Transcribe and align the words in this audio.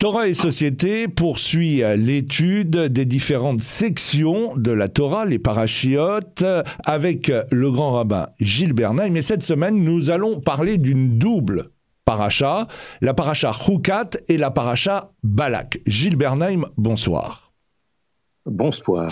Torah 0.00 0.28
et 0.28 0.32
Société 0.32 1.08
poursuit 1.08 1.82
l'étude 1.98 2.74
des 2.74 3.04
différentes 3.04 3.60
sections 3.62 4.56
de 4.56 4.72
la 4.72 4.88
Torah, 4.88 5.26
les 5.26 5.38
parachiotes, 5.38 6.42
avec 6.86 7.30
le 7.50 7.70
grand 7.70 7.92
rabbin 7.92 8.28
Gilles 8.40 8.72
Bernay. 8.72 9.10
Mais 9.10 9.20
cette 9.20 9.42
semaine, 9.42 9.78
nous 9.78 10.08
allons 10.08 10.40
parler 10.40 10.78
d'une 10.78 11.18
double 11.18 11.68
paracha, 12.06 12.66
la 13.02 13.12
paracha 13.12 13.52
Choukat 13.52 14.16
et 14.28 14.38
la 14.38 14.50
paracha 14.50 15.12
Balak. 15.22 15.80
Gilles 15.86 16.16
Bernheim, 16.16 16.64
bonsoir. 16.78 17.52
Bonsoir. 18.46 19.10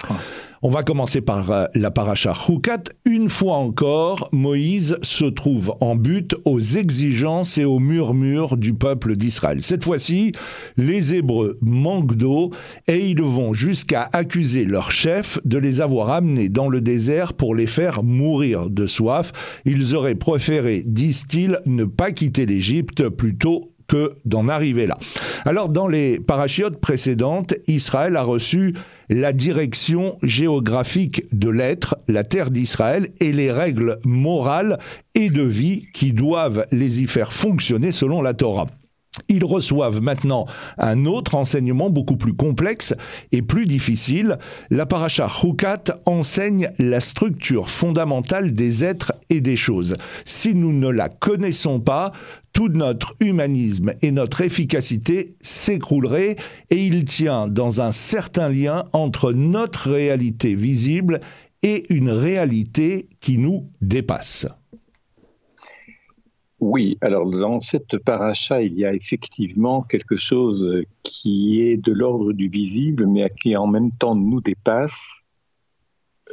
On 0.60 0.70
va 0.70 0.82
commencer 0.82 1.20
par 1.20 1.52
euh, 1.52 1.66
la 1.76 1.92
paracha 1.92 2.34
Choukat. 2.34 2.82
Une 3.04 3.28
fois 3.28 3.56
encore, 3.58 4.28
Moïse 4.32 4.96
se 5.02 5.24
trouve 5.24 5.76
en 5.80 5.94
but 5.94 6.34
aux 6.44 6.58
exigences 6.58 7.58
et 7.58 7.64
aux 7.64 7.78
murmures 7.78 8.56
du 8.56 8.74
peuple 8.74 9.14
d'Israël. 9.14 9.62
Cette 9.62 9.84
fois-ci, 9.84 10.32
les 10.76 11.14
Hébreux 11.14 11.58
manquent 11.60 12.16
d'eau 12.16 12.50
et 12.88 13.08
ils 13.08 13.22
vont 13.22 13.52
jusqu'à 13.52 14.10
accuser 14.12 14.64
leur 14.64 14.90
chef 14.90 15.38
de 15.44 15.58
les 15.58 15.80
avoir 15.80 16.10
amenés 16.10 16.48
dans 16.48 16.68
le 16.68 16.80
désert 16.80 17.34
pour 17.34 17.54
les 17.54 17.68
faire 17.68 18.02
mourir 18.02 18.68
de 18.68 18.88
soif. 18.88 19.60
Ils 19.64 19.94
auraient 19.94 20.16
préféré, 20.16 20.82
disent-ils, 20.84 21.60
ne 21.66 21.84
pas 21.84 22.10
quitter 22.10 22.46
l'Égypte 22.46 23.08
plutôt 23.08 23.74
que 23.88 24.16
d'en 24.24 24.48
arriver 24.48 24.86
là. 24.86 24.96
Alors 25.44 25.68
dans 25.68 25.88
les 25.88 26.20
parachiotes 26.20 26.78
précédentes, 26.78 27.54
Israël 27.66 28.16
a 28.16 28.22
reçu 28.22 28.74
la 29.08 29.32
direction 29.32 30.18
géographique 30.22 31.24
de 31.32 31.48
l'être, 31.48 31.96
la 32.06 32.22
terre 32.24 32.50
d'Israël, 32.50 33.08
et 33.20 33.32
les 33.32 33.50
règles 33.50 33.98
morales 34.04 34.78
et 35.14 35.30
de 35.30 35.42
vie 35.42 35.86
qui 35.94 36.12
doivent 36.12 36.66
les 36.70 37.02
y 37.02 37.06
faire 37.06 37.32
fonctionner 37.32 37.90
selon 37.90 38.22
la 38.22 38.34
Torah. 38.34 38.66
Ils 39.28 39.44
reçoivent 39.44 40.00
maintenant 40.00 40.46
un 40.78 41.06
autre 41.06 41.34
enseignement 41.34 41.90
beaucoup 41.90 42.16
plus 42.16 42.34
complexe 42.34 42.94
et 43.32 43.42
plus 43.42 43.66
difficile. 43.66 44.38
La 44.70 44.86
paracha 44.86 45.28
Hukat 45.42 45.84
enseigne 46.06 46.70
la 46.78 47.00
structure 47.00 47.70
fondamentale 47.70 48.54
des 48.54 48.84
êtres 48.84 49.12
et 49.30 49.40
des 49.40 49.56
choses. 49.56 49.96
Si 50.24 50.54
nous 50.54 50.72
ne 50.72 50.88
la 50.88 51.08
connaissons 51.08 51.80
pas, 51.80 52.12
tout 52.52 52.68
notre 52.68 53.14
humanisme 53.20 53.92
et 54.02 54.10
notre 54.10 54.40
efficacité 54.40 55.36
s'écrouleraient 55.40 56.36
et 56.70 56.84
il 56.84 57.04
tient 57.04 57.46
dans 57.46 57.80
un 57.80 57.92
certain 57.92 58.48
lien 58.48 58.84
entre 58.92 59.32
notre 59.32 59.90
réalité 59.90 60.54
visible 60.54 61.20
et 61.62 61.92
une 61.92 62.10
réalité 62.10 63.08
qui 63.20 63.38
nous 63.38 63.70
dépasse. 63.80 64.46
Oui, 66.60 66.98
alors 67.00 67.30
dans 67.30 67.60
cette 67.60 67.98
paracha, 67.98 68.62
il 68.62 68.74
y 68.74 68.84
a 68.84 68.92
effectivement 68.92 69.82
quelque 69.82 70.16
chose 70.16 70.84
qui 71.04 71.60
est 71.60 71.76
de 71.76 71.92
l'ordre 71.92 72.32
du 72.32 72.48
visible, 72.48 73.06
mais 73.06 73.30
qui 73.40 73.56
en 73.56 73.68
même 73.68 73.90
temps 73.90 74.16
nous 74.16 74.40
dépasse. 74.40 75.22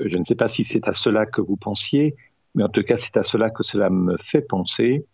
Je 0.03 0.17
ne 0.17 0.23
sais 0.23 0.35
pas 0.35 0.47
si 0.47 0.63
c'est 0.63 0.87
à 0.87 0.93
cela 0.93 1.27
que 1.27 1.41
vous 1.41 1.57
pensiez, 1.57 2.15
mais 2.55 2.63
en 2.63 2.69
tout 2.69 2.81
cas 2.81 2.97
c'est 2.97 3.17
à 3.17 3.23
cela 3.23 3.51
que 3.51 3.61
cela 3.61 3.91
me 3.91 4.17
fait 4.17 4.41
penser, 4.41 5.05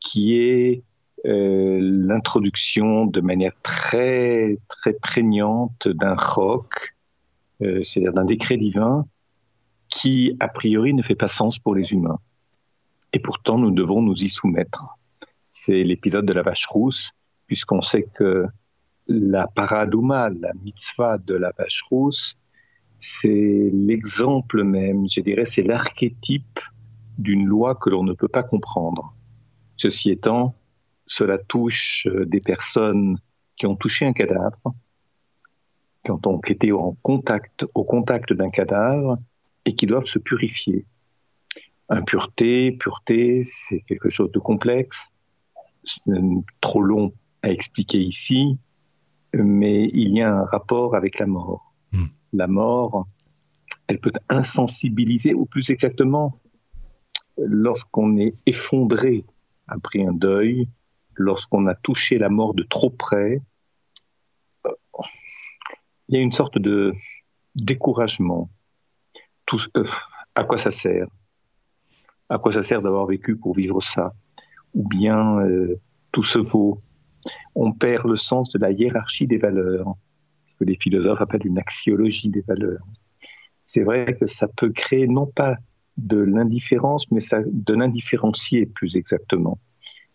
qui 0.00 0.34
est 0.34 0.82
euh, 1.24 1.78
l'introduction 1.80 3.06
de 3.06 3.20
manière 3.20 3.52
très 3.62 4.58
très 4.68 4.92
prégnante 4.92 5.86
d'un 5.86 6.16
roc, 6.16 6.96
euh, 7.62 7.84
c'est-à-dire 7.84 8.12
d'un 8.12 8.24
décret 8.24 8.56
divin, 8.56 9.06
qui 9.88 10.36
a 10.40 10.48
priori 10.48 10.94
ne 10.94 11.02
fait 11.02 11.14
pas 11.14 11.28
sens 11.28 11.60
pour 11.60 11.76
les 11.76 11.92
humains. 11.92 12.18
Et 13.12 13.18
pourtant, 13.18 13.58
nous 13.58 13.70
devons 13.70 14.02
nous 14.02 14.22
y 14.22 14.28
soumettre. 14.28 14.98
C'est 15.50 15.82
l'épisode 15.82 16.26
de 16.26 16.32
la 16.32 16.42
vache 16.42 16.66
rousse, 16.66 17.12
puisqu'on 17.46 17.82
sait 17.82 18.04
que 18.14 18.46
la 19.06 19.46
paradouma, 19.48 20.30
la 20.30 20.52
mitzvah 20.64 21.18
de 21.18 21.34
la 21.34 21.52
vache 21.56 21.82
rousse, 21.90 22.36
c'est 22.98 23.70
l'exemple 23.72 24.62
même, 24.62 25.06
je 25.10 25.20
dirais, 25.20 25.44
c'est 25.44 25.62
l'archétype 25.62 26.60
d'une 27.18 27.44
loi 27.44 27.74
que 27.74 27.90
l'on 27.90 28.04
ne 28.04 28.12
peut 28.12 28.28
pas 28.28 28.42
comprendre. 28.42 29.14
Ceci 29.76 30.10
étant, 30.10 30.54
cela 31.06 31.36
touche 31.36 32.06
euh, 32.06 32.24
des 32.24 32.40
personnes 32.40 33.18
qui 33.56 33.66
ont 33.66 33.76
touché 33.76 34.06
un 34.06 34.12
cadavre, 34.12 34.70
qui 36.04 36.10
ont 36.10 36.40
été 36.46 36.72
en 36.72 36.96
contact, 37.02 37.66
au 37.74 37.84
contact 37.84 38.32
d'un 38.32 38.50
cadavre 38.50 39.18
et 39.64 39.74
qui 39.74 39.86
doivent 39.86 40.06
se 40.06 40.18
purifier. 40.18 40.86
Impureté, 41.92 42.72
pureté, 42.72 43.42
c'est 43.44 43.80
quelque 43.82 44.08
chose 44.08 44.32
de 44.32 44.38
complexe, 44.38 45.12
c'est 45.84 46.12
trop 46.62 46.80
long 46.80 47.12
à 47.42 47.50
expliquer 47.50 47.98
ici, 47.98 48.56
mais 49.34 49.90
il 49.92 50.16
y 50.16 50.22
a 50.22 50.34
un 50.34 50.44
rapport 50.44 50.96
avec 50.96 51.18
la 51.18 51.26
mort. 51.26 51.74
Hmm. 51.92 52.06
La 52.32 52.46
mort, 52.46 53.06
elle 53.88 54.00
peut 54.00 54.12
insensibiliser, 54.30 55.34
ou 55.34 55.44
plus 55.44 55.68
exactement, 55.68 56.40
lorsqu'on 57.36 58.16
est 58.16 58.36
effondré 58.46 59.26
après 59.68 60.02
un 60.02 60.14
deuil, 60.14 60.68
lorsqu'on 61.14 61.66
a 61.66 61.74
touché 61.74 62.16
la 62.16 62.30
mort 62.30 62.54
de 62.54 62.62
trop 62.62 62.88
près, 62.88 63.42
il 66.08 66.16
y 66.16 66.16
a 66.16 66.22
une 66.22 66.32
sorte 66.32 66.56
de 66.56 66.94
découragement. 67.54 68.48
Tout, 69.44 69.60
euh, 69.76 69.84
à 70.34 70.44
quoi 70.44 70.56
ça 70.56 70.70
sert? 70.70 71.08
À 72.32 72.38
quoi 72.38 72.50
ça 72.50 72.62
sert 72.62 72.80
d'avoir 72.80 73.04
vécu 73.04 73.36
pour 73.36 73.54
vivre 73.54 73.82
ça? 73.82 74.14
Ou 74.74 74.88
bien 74.88 75.38
euh, 75.40 75.78
tout 76.12 76.24
se 76.24 76.38
vaut. 76.38 76.78
On 77.54 77.72
perd 77.72 78.06
le 78.06 78.16
sens 78.16 78.50
de 78.50 78.58
la 78.58 78.72
hiérarchie 78.72 79.26
des 79.26 79.36
valeurs, 79.36 79.92
ce 80.46 80.56
que 80.56 80.64
les 80.64 80.76
philosophes 80.76 81.20
appellent 81.20 81.46
une 81.46 81.58
axiologie 81.58 82.30
des 82.30 82.40
valeurs. 82.40 82.86
C'est 83.66 83.82
vrai 83.82 84.16
que 84.18 84.24
ça 84.24 84.48
peut 84.48 84.70
créer 84.70 85.06
non 85.06 85.26
pas 85.26 85.56
de 85.98 86.16
l'indifférence, 86.16 87.10
mais 87.10 87.20
ça, 87.20 87.40
de 87.44 87.74
l'indifférencier 87.74 88.64
plus 88.64 88.96
exactement. 88.96 89.58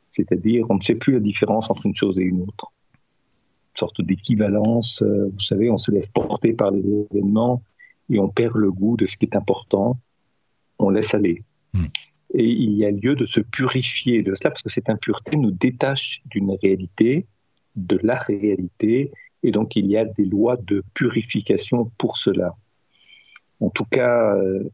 C'est-à-dire, 0.07 0.65
on 0.69 0.75
ne 0.75 0.81
sait 0.81 0.95
plus 0.95 1.13
la 1.13 1.19
différence 1.19 1.69
entre 1.69 1.85
une 1.85 1.93
chose 1.93 2.17
et 2.17 2.23
une 2.23 2.41
autre. 2.41 2.71
Une 2.95 3.79
sorte 3.79 4.01
d'équivalence, 4.01 5.03
euh, 5.03 5.29
vous 5.31 5.39
savez, 5.39 5.69
on 5.69 5.77
se 5.77 5.91
laisse 5.91 6.07
porter 6.07 6.53
par 6.53 6.71
les 6.71 6.83
événements 7.11 7.61
et 8.09 8.17
on 8.17 8.27
perd 8.27 8.55
le 8.55 8.71
goût 8.71 8.97
de 8.97 9.05
ce 9.05 9.17
qui 9.17 9.25
est 9.25 9.35
important. 9.35 9.99
On 10.79 10.89
laisse 10.89 11.13
aller. 11.13 11.43
Hmm. 11.73 11.85
Et 12.33 12.45
il 12.45 12.73
y 12.73 12.85
a 12.85 12.91
lieu 12.91 13.15
de 13.15 13.25
se 13.25 13.39
purifier 13.39 14.21
de 14.21 14.33
cela, 14.35 14.51
parce 14.51 14.61
que 14.61 14.69
cette 14.69 14.89
impureté 14.89 15.37
nous 15.37 15.51
détache 15.51 16.21
d'une 16.25 16.51
réalité, 16.61 17.25
de 17.75 17.97
la 18.03 18.15
réalité, 18.15 19.11
et 19.43 19.51
donc 19.51 19.75
il 19.75 19.85
y 19.87 19.97
a 19.97 20.05
des 20.05 20.25
lois 20.25 20.57
de 20.57 20.83
purification 20.93 21.91
pour 21.97 22.17
cela. 22.17 22.55
En 23.59 23.69
tout 23.69 23.85
cas, 23.85 24.35
euh, 24.35 24.69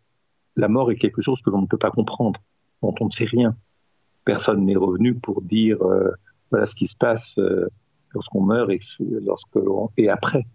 la 0.55 0.67
mort 0.67 0.91
est 0.91 0.95
quelque 0.95 1.21
chose 1.21 1.41
que 1.41 1.49
l'on 1.49 1.61
ne 1.61 1.67
peut 1.67 1.77
pas 1.77 1.91
comprendre, 1.91 2.41
dont 2.81 2.95
on 2.99 3.05
ne 3.05 3.11
sait 3.11 3.25
rien. 3.25 3.55
Personne 4.25 4.65
n'est 4.65 4.75
revenu 4.75 5.15
pour 5.15 5.41
dire 5.41 5.81
euh, 5.83 6.11
voilà 6.49 6.65
ce 6.65 6.75
qui 6.75 6.87
se 6.87 6.95
passe 6.95 7.37
euh, 7.37 7.67
lorsqu'on 8.13 8.41
meurt 8.41 8.69
et, 8.71 8.79
lorsque 8.99 9.57
et 9.97 10.09
après. 10.09 10.45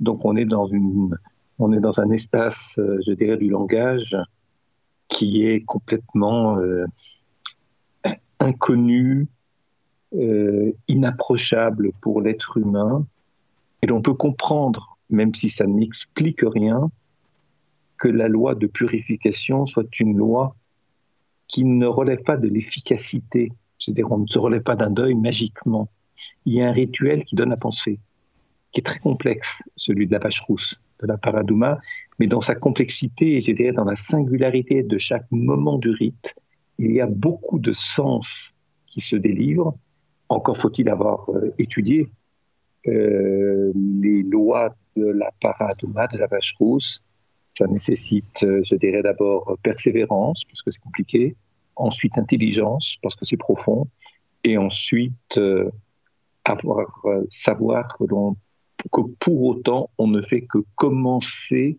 Donc 0.00 0.24
on 0.24 0.36
est 0.36 0.44
dans 0.44 0.66
une, 0.66 1.10
on 1.58 1.72
est 1.72 1.80
dans 1.80 2.00
un 2.00 2.10
espace, 2.10 2.74
je 2.76 3.12
dirais, 3.12 3.36
du 3.36 3.48
langage 3.48 4.16
qui 5.08 5.44
est 5.46 5.64
complètement 5.64 6.58
euh, 6.58 6.84
inconnu, 8.38 9.26
euh, 10.14 10.72
inapprochable 10.86 11.92
pour 12.00 12.20
l'être 12.20 12.58
humain, 12.58 13.06
et 13.82 13.86
l'on 13.86 14.02
peut 14.02 14.14
comprendre, 14.14 14.98
même 15.10 15.34
si 15.34 15.50
ça 15.50 15.66
n'explique 15.66 16.40
rien, 16.42 16.90
que 17.96 18.08
la 18.08 18.28
loi 18.28 18.54
de 18.54 18.66
purification 18.66 19.66
soit 19.66 19.98
une 19.98 20.16
loi 20.16 20.54
qui 21.48 21.64
ne 21.64 21.86
relève 21.86 22.22
pas 22.22 22.36
de 22.36 22.46
l'efficacité, 22.46 23.50
c'est-à-dire 23.78 24.12
on 24.12 24.18
ne 24.18 24.26
se 24.26 24.38
relève 24.38 24.62
pas 24.62 24.76
d'un 24.76 24.90
deuil 24.90 25.14
magiquement. 25.14 25.88
Il 26.44 26.54
y 26.54 26.62
a 26.62 26.68
un 26.68 26.72
rituel 26.72 27.24
qui 27.24 27.34
donne 27.34 27.52
à 27.52 27.56
penser, 27.56 27.98
qui 28.72 28.80
est 28.80 28.84
très 28.84 28.98
complexe, 28.98 29.62
celui 29.76 30.06
de 30.06 30.12
la 30.12 30.18
vache 30.18 30.40
rousse 30.40 30.80
de 31.00 31.06
la 31.06 31.16
paradouma, 31.16 31.80
mais 32.18 32.26
dans 32.26 32.40
sa 32.40 32.54
complexité 32.54 33.36
et 33.36 33.40
je 33.40 33.52
dirais 33.52 33.72
dans 33.72 33.84
la 33.84 33.94
singularité 33.94 34.82
de 34.82 34.98
chaque 34.98 35.26
moment 35.30 35.78
du 35.78 35.90
rite, 35.90 36.34
il 36.78 36.92
y 36.92 37.00
a 37.00 37.06
beaucoup 37.06 37.58
de 37.58 37.72
sens 37.72 38.54
qui 38.86 39.00
se 39.00 39.16
délivrent. 39.16 39.76
Encore 40.28 40.56
faut-il 40.56 40.88
avoir 40.88 41.30
euh, 41.30 41.54
étudié 41.58 42.08
euh, 42.86 43.72
les 43.74 44.22
lois 44.22 44.74
de 44.96 45.06
la 45.06 45.30
paradouma, 45.40 46.06
de 46.06 46.18
la 46.18 46.26
vache 46.26 46.54
rousse. 46.58 47.02
Ça 47.56 47.66
nécessite, 47.66 48.42
euh, 48.42 48.60
je 48.64 48.74
dirais 48.76 49.02
d'abord 49.02 49.58
persévérance, 49.62 50.44
parce 50.44 50.62
que 50.62 50.70
c'est 50.70 50.80
compliqué, 50.80 51.36
ensuite 51.76 52.16
intelligence, 52.18 52.98
parce 53.02 53.16
que 53.16 53.24
c'est 53.24 53.36
profond, 53.36 53.88
et 54.44 54.56
ensuite 54.56 55.40
avoir, 56.44 57.02
savoir 57.28 57.96
que 57.96 58.04
l'on 58.04 58.36
que 58.92 59.00
pour 59.18 59.42
autant, 59.42 59.90
on 59.98 60.08
ne 60.08 60.22
fait 60.22 60.42
que 60.42 60.58
commencer 60.74 61.78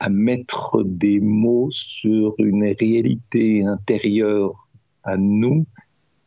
à 0.00 0.08
mettre 0.08 0.82
des 0.84 1.20
mots 1.20 1.70
sur 1.70 2.34
une 2.38 2.64
réalité 2.78 3.64
intérieure 3.64 4.68
à 5.02 5.16
nous 5.16 5.66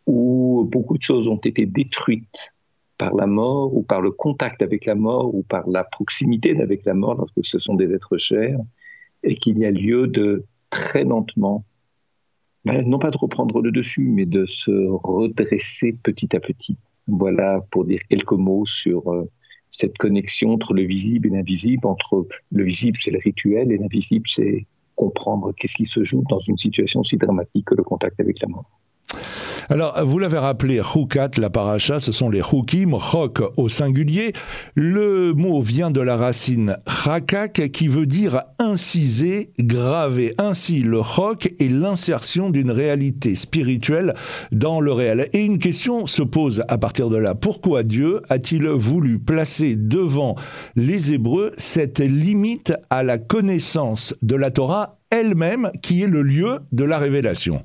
où 0.05 0.67
beaucoup 0.69 0.97
de 0.97 1.03
choses 1.03 1.27
ont 1.27 1.37
été 1.37 1.65
détruites 1.65 2.53
par 2.97 3.15
la 3.15 3.27
mort 3.27 3.75
ou 3.75 3.81
par 3.81 4.01
le 4.01 4.11
contact 4.11 4.61
avec 4.61 4.85
la 4.85 4.95
mort 4.95 5.33
ou 5.33 5.43
par 5.43 5.67
la 5.69 5.83
proximité 5.83 6.59
avec 6.59 6.85
la 6.85 6.93
mort 6.93 7.15
lorsque 7.15 7.43
ce 7.43 7.59
sont 7.59 7.75
des 7.75 7.91
êtres 7.93 8.17
chers 8.17 8.59
et 9.23 9.35
qu'il 9.35 9.57
y 9.59 9.65
a 9.65 9.71
lieu 9.71 10.07
de 10.07 10.45
très 10.69 11.03
lentement, 11.03 11.63
ben, 12.65 12.87
non 12.87 12.99
pas 12.99 13.11
de 13.11 13.17
reprendre 13.17 13.61
le 13.61 13.71
dessus, 13.71 14.07
mais 14.07 14.25
de 14.25 14.45
se 14.45 14.71
redresser 14.71 15.93
petit 15.93 16.35
à 16.35 16.39
petit. 16.39 16.77
Voilà 17.07 17.61
pour 17.71 17.85
dire 17.85 18.01
quelques 18.09 18.31
mots 18.33 18.65
sur 18.65 19.11
euh, 19.11 19.29
cette 19.71 19.97
connexion 19.97 20.53
entre 20.53 20.73
le 20.73 20.83
visible 20.83 21.27
et 21.27 21.31
l'invisible, 21.31 21.87
entre 21.87 22.27
le 22.51 22.63
visible 22.63 22.97
c'est 23.01 23.11
le 23.11 23.19
rituel 23.19 23.71
et 23.71 23.77
l'invisible 23.77 24.27
c'est 24.27 24.65
comprendre 24.95 25.53
qu'est-ce 25.57 25.75
qui 25.75 25.85
se 25.85 26.03
joue 26.03 26.23
dans 26.29 26.39
une 26.39 26.57
situation 26.57 27.01
si 27.01 27.17
dramatique 27.17 27.65
que 27.65 27.75
le 27.75 27.83
contact 27.83 28.19
avec 28.19 28.39
la 28.41 28.49
mort. 28.49 28.69
Alors, 29.71 30.05
vous 30.05 30.19
l'avez 30.19 30.37
rappelé, 30.37 30.81
Hukat, 30.81 31.29
la 31.37 31.49
paracha, 31.49 32.01
ce 32.01 32.11
sont 32.11 32.29
les 32.29 32.41
Hukim, 32.41 32.97
Chok 32.99 33.41
au 33.55 33.69
singulier. 33.69 34.33
Le 34.75 35.31
mot 35.31 35.61
vient 35.61 35.91
de 35.91 36.01
la 36.01 36.17
racine 36.17 36.75
Chakak 36.85 37.71
qui 37.71 37.87
veut 37.87 38.05
dire 38.05 38.41
inciser, 38.59 39.53
graver. 39.57 40.33
Ainsi, 40.39 40.81
le 40.81 41.01
Chok 41.01 41.53
est 41.57 41.71
l'insertion 41.71 42.49
d'une 42.49 42.69
réalité 42.69 43.33
spirituelle 43.33 44.13
dans 44.51 44.81
le 44.81 44.91
réel. 44.91 45.29
Et 45.31 45.45
une 45.45 45.57
question 45.57 46.05
se 46.05 46.21
pose 46.21 46.65
à 46.67 46.77
partir 46.77 47.07
de 47.07 47.15
là. 47.15 47.33
Pourquoi 47.33 47.83
Dieu 47.83 48.19
a-t-il 48.27 48.67
voulu 48.67 49.19
placer 49.19 49.77
devant 49.77 50.35
les 50.75 51.13
Hébreux 51.13 51.53
cette 51.55 51.99
limite 51.99 52.73
à 52.89 53.03
la 53.03 53.19
connaissance 53.19 54.15
de 54.21 54.35
la 54.35 54.51
Torah 54.51 54.99
elle-même 55.11 55.71
qui 55.81 56.01
est 56.01 56.07
le 56.07 56.23
lieu 56.23 56.59
de 56.73 56.83
la 56.83 56.97
révélation? 56.97 57.63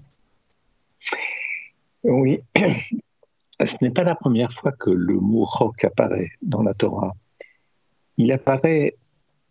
Oui, 2.09 2.41
ce 3.65 3.77
n'est 3.83 3.91
pas 3.91 4.05
la 4.05 4.15
première 4.15 4.53
fois 4.53 4.73
que 4.73 4.91
le 4.91 5.15
mot 5.15 5.45
roc 5.45 5.85
apparaît 5.85 6.31
dans 6.43 6.63
la 6.63 6.75
Torah. 6.75 7.13
Il 8.17 8.33
apparaît 8.33 8.97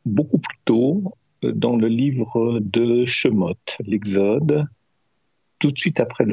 beaucoup 0.05 0.37
plus 0.37 0.57
tôt 0.65 1.13
dans 1.41 1.75
le 1.75 1.87
livre 1.87 2.59
de 2.59 3.05
Shemot, 3.05 3.55
l'Exode, 3.79 4.65
tout 5.59 5.71
de 5.71 5.77
suite 5.77 5.99
après 5.99 6.25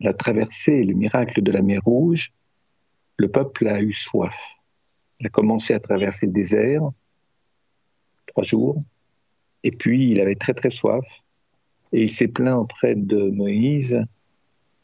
la 0.00 0.12
traversée 0.12 0.72
et 0.72 0.84
le 0.84 0.94
miracle 0.94 1.42
de 1.42 1.50
la 1.50 1.62
mer 1.62 1.80
Rouge, 1.84 2.32
le 3.16 3.28
peuple 3.28 3.68
a 3.68 3.80
eu 3.80 3.92
soif. 3.92 4.36
Il 5.20 5.26
a 5.26 5.30
commencé 5.30 5.74
à 5.74 5.80
traverser 5.80 6.26
le 6.26 6.32
désert, 6.32 6.82
trois 8.26 8.44
jours, 8.44 8.78
et 9.62 9.70
puis 9.70 10.10
il 10.10 10.20
avait 10.20 10.34
très 10.34 10.54
très 10.54 10.70
soif, 10.70 11.06
et 11.92 12.02
il 12.02 12.10
s'est 12.10 12.28
plaint 12.28 12.58
auprès 12.58 12.94
de 12.94 13.30
Moïse 13.30 13.98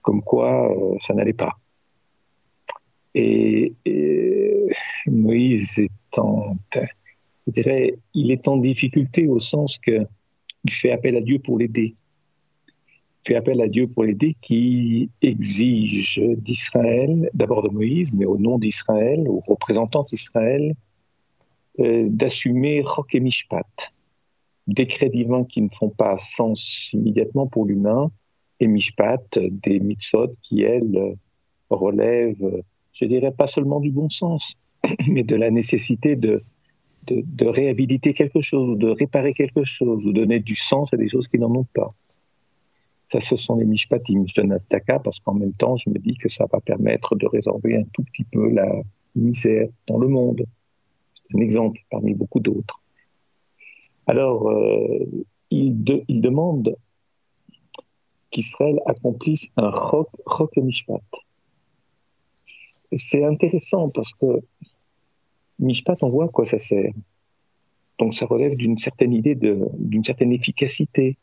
comme 0.03 0.23
quoi 0.23 0.71
euh, 0.71 0.97
ça 1.01 1.15
n'allait 1.15 1.33
pas. 1.33 1.59
Et, 3.15 3.75
Moïse 5.07 5.79
est 5.79 6.19
en, 6.19 6.55
difficulté 8.59 9.27
au 9.27 9.41
sens 9.41 9.79
que 9.79 10.07
il 10.65 10.73
fait 10.73 10.93
appel 10.93 11.17
à 11.17 11.21
Dieu 11.21 11.39
pour 11.39 11.59
l'aider. 11.59 11.95
Il 12.69 13.29
fait 13.29 13.37
appel 13.37 13.61
à 13.61 13.69
Dieu 13.69 13.87
pour 13.89 14.05
l'aider 14.05 14.37
qui 14.41 15.11
exige 15.23 16.21
d'Israël, 16.37 17.31
d'abord 17.35 17.63
de 17.63 17.69
Moïse, 17.69 18.13
mais 18.13 18.27
au 18.27 18.39
nom 18.39 18.59
d'Israël, 18.59 19.27
aux 19.29 19.41
représentants 19.41 20.05
d'Israël, 20.05 20.75
euh, 21.81 22.07
d'assumer 22.09 22.83
Roch 22.83 23.15
et 23.15 23.21
Mishpat, 23.21 23.93
décrets 24.67 25.11
divins 25.11 25.45
qui 25.45 25.63
ne 25.63 25.69
font 25.69 25.91
pas 25.91 26.19
sens 26.19 26.93
immédiatement 26.93 27.47
pour 27.47 27.67
l'humain, 27.67 28.11
et 28.61 28.67
Mishpat, 28.67 29.39
des 29.39 29.81
mitzvot 29.81 30.35
qui, 30.43 30.63
elles, 30.63 31.17
relèvent, 31.71 32.63
je 32.93 33.05
dirais 33.05 33.33
pas 33.33 33.47
seulement 33.47 33.81
du 33.81 33.91
bon 33.91 34.09
sens, 34.09 34.55
mais 35.09 35.23
de 35.23 35.37
la 35.37 35.51
nécessité 35.51 36.17
de, 36.17 36.43
de, 37.07 37.47
réhabiliter 37.47 38.13
quelque 38.13 38.41
chose, 38.41 38.79
de 38.79 38.89
réparer 38.89 39.35
quelque 39.35 39.65
chose, 39.65 40.07
ou 40.07 40.13
donner 40.13 40.41
du 40.41 40.55
sens 40.55 40.93
à 40.93 40.97
des 40.97 41.09
choses 41.09 41.29
qui 41.29 41.39
n'en 41.39 41.55
ont 41.55 41.67
pas. 41.75 41.91
Ça, 43.09 43.21
ce 43.21 43.37
sont 43.37 43.57
les 43.57 43.65
mishpatim. 43.65 44.25
Je 44.27 44.41
donne 44.41 44.55
parce 45.03 45.21
qu'en 45.21 45.35
même 45.35 45.55
temps, 45.55 45.77
je 45.77 45.89
me 45.89 45.99
dis 45.99 46.17
que 46.17 46.29
ça 46.29 46.47
va 46.53 46.61
permettre 46.61 47.17
de 47.17 47.27
résorber 47.27 47.77
un 47.77 47.85
tout 47.95 48.03
petit 48.03 48.25
peu 48.25 48.51
la 48.51 48.71
misère 49.17 49.69
dans 49.87 49.99
le 49.99 50.09
monde. 50.09 50.45
C'est 51.15 51.39
un 51.39 51.41
exemple 51.41 51.81
parmi 51.91 52.13
beaucoup 52.13 52.41
d'autres. 52.41 52.83
Alors, 54.07 54.51
euh, 54.51 55.25
il, 55.51 56.05
il 56.09 56.21
demande 56.21 56.77
qu'Israël 58.31 58.79
accomplisse 58.87 59.49
un 59.57 59.71
Chok, 59.71 60.09
Chok 60.27 60.57
Mishpat. 60.57 61.03
C'est 62.93 63.25
intéressant 63.25 63.89
parce 63.89 64.13
que 64.15 64.41
Mishpat, 65.59 66.03
on 66.03 66.11
voit 66.11 66.27
à 66.27 66.29
quoi 66.29 66.45
ça 66.45 66.59
sert. 66.59 66.93
Donc 67.99 68.15
ça 68.15 68.27
relève 68.27 68.57
d'une 68.57 68.79
certaine 68.79 69.13
idée, 69.13 69.35
d'une 69.35 70.05
certaine 70.05 70.33
efficacité. 70.33 71.17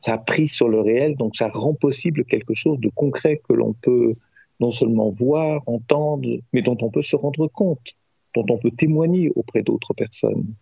Ça 0.00 0.14
a 0.14 0.18
pris 0.18 0.48
sur 0.48 0.68
le 0.68 0.80
réel, 0.80 1.14
donc 1.14 1.36
ça 1.36 1.48
rend 1.48 1.74
possible 1.74 2.24
quelque 2.24 2.54
chose 2.54 2.78
de 2.80 2.88
concret 2.88 3.40
que 3.48 3.52
l'on 3.52 3.72
peut 3.72 4.14
non 4.60 4.70
seulement 4.70 5.10
voir, 5.10 5.62
entendre, 5.66 6.28
mais 6.52 6.60
dont 6.60 6.76
on 6.82 6.90
peut 6.90 7.02
se 7.02 7.16
rendre 7.16 7.48
compte, 7.48 7.96
dont 8.34 8.44
on 8.48 8.58
peut 8.58 8.70
témoigner 8.70 9.30
auprès 9.34 9.62
d'autres 9.62 9.94
personnes. 9.94 10.54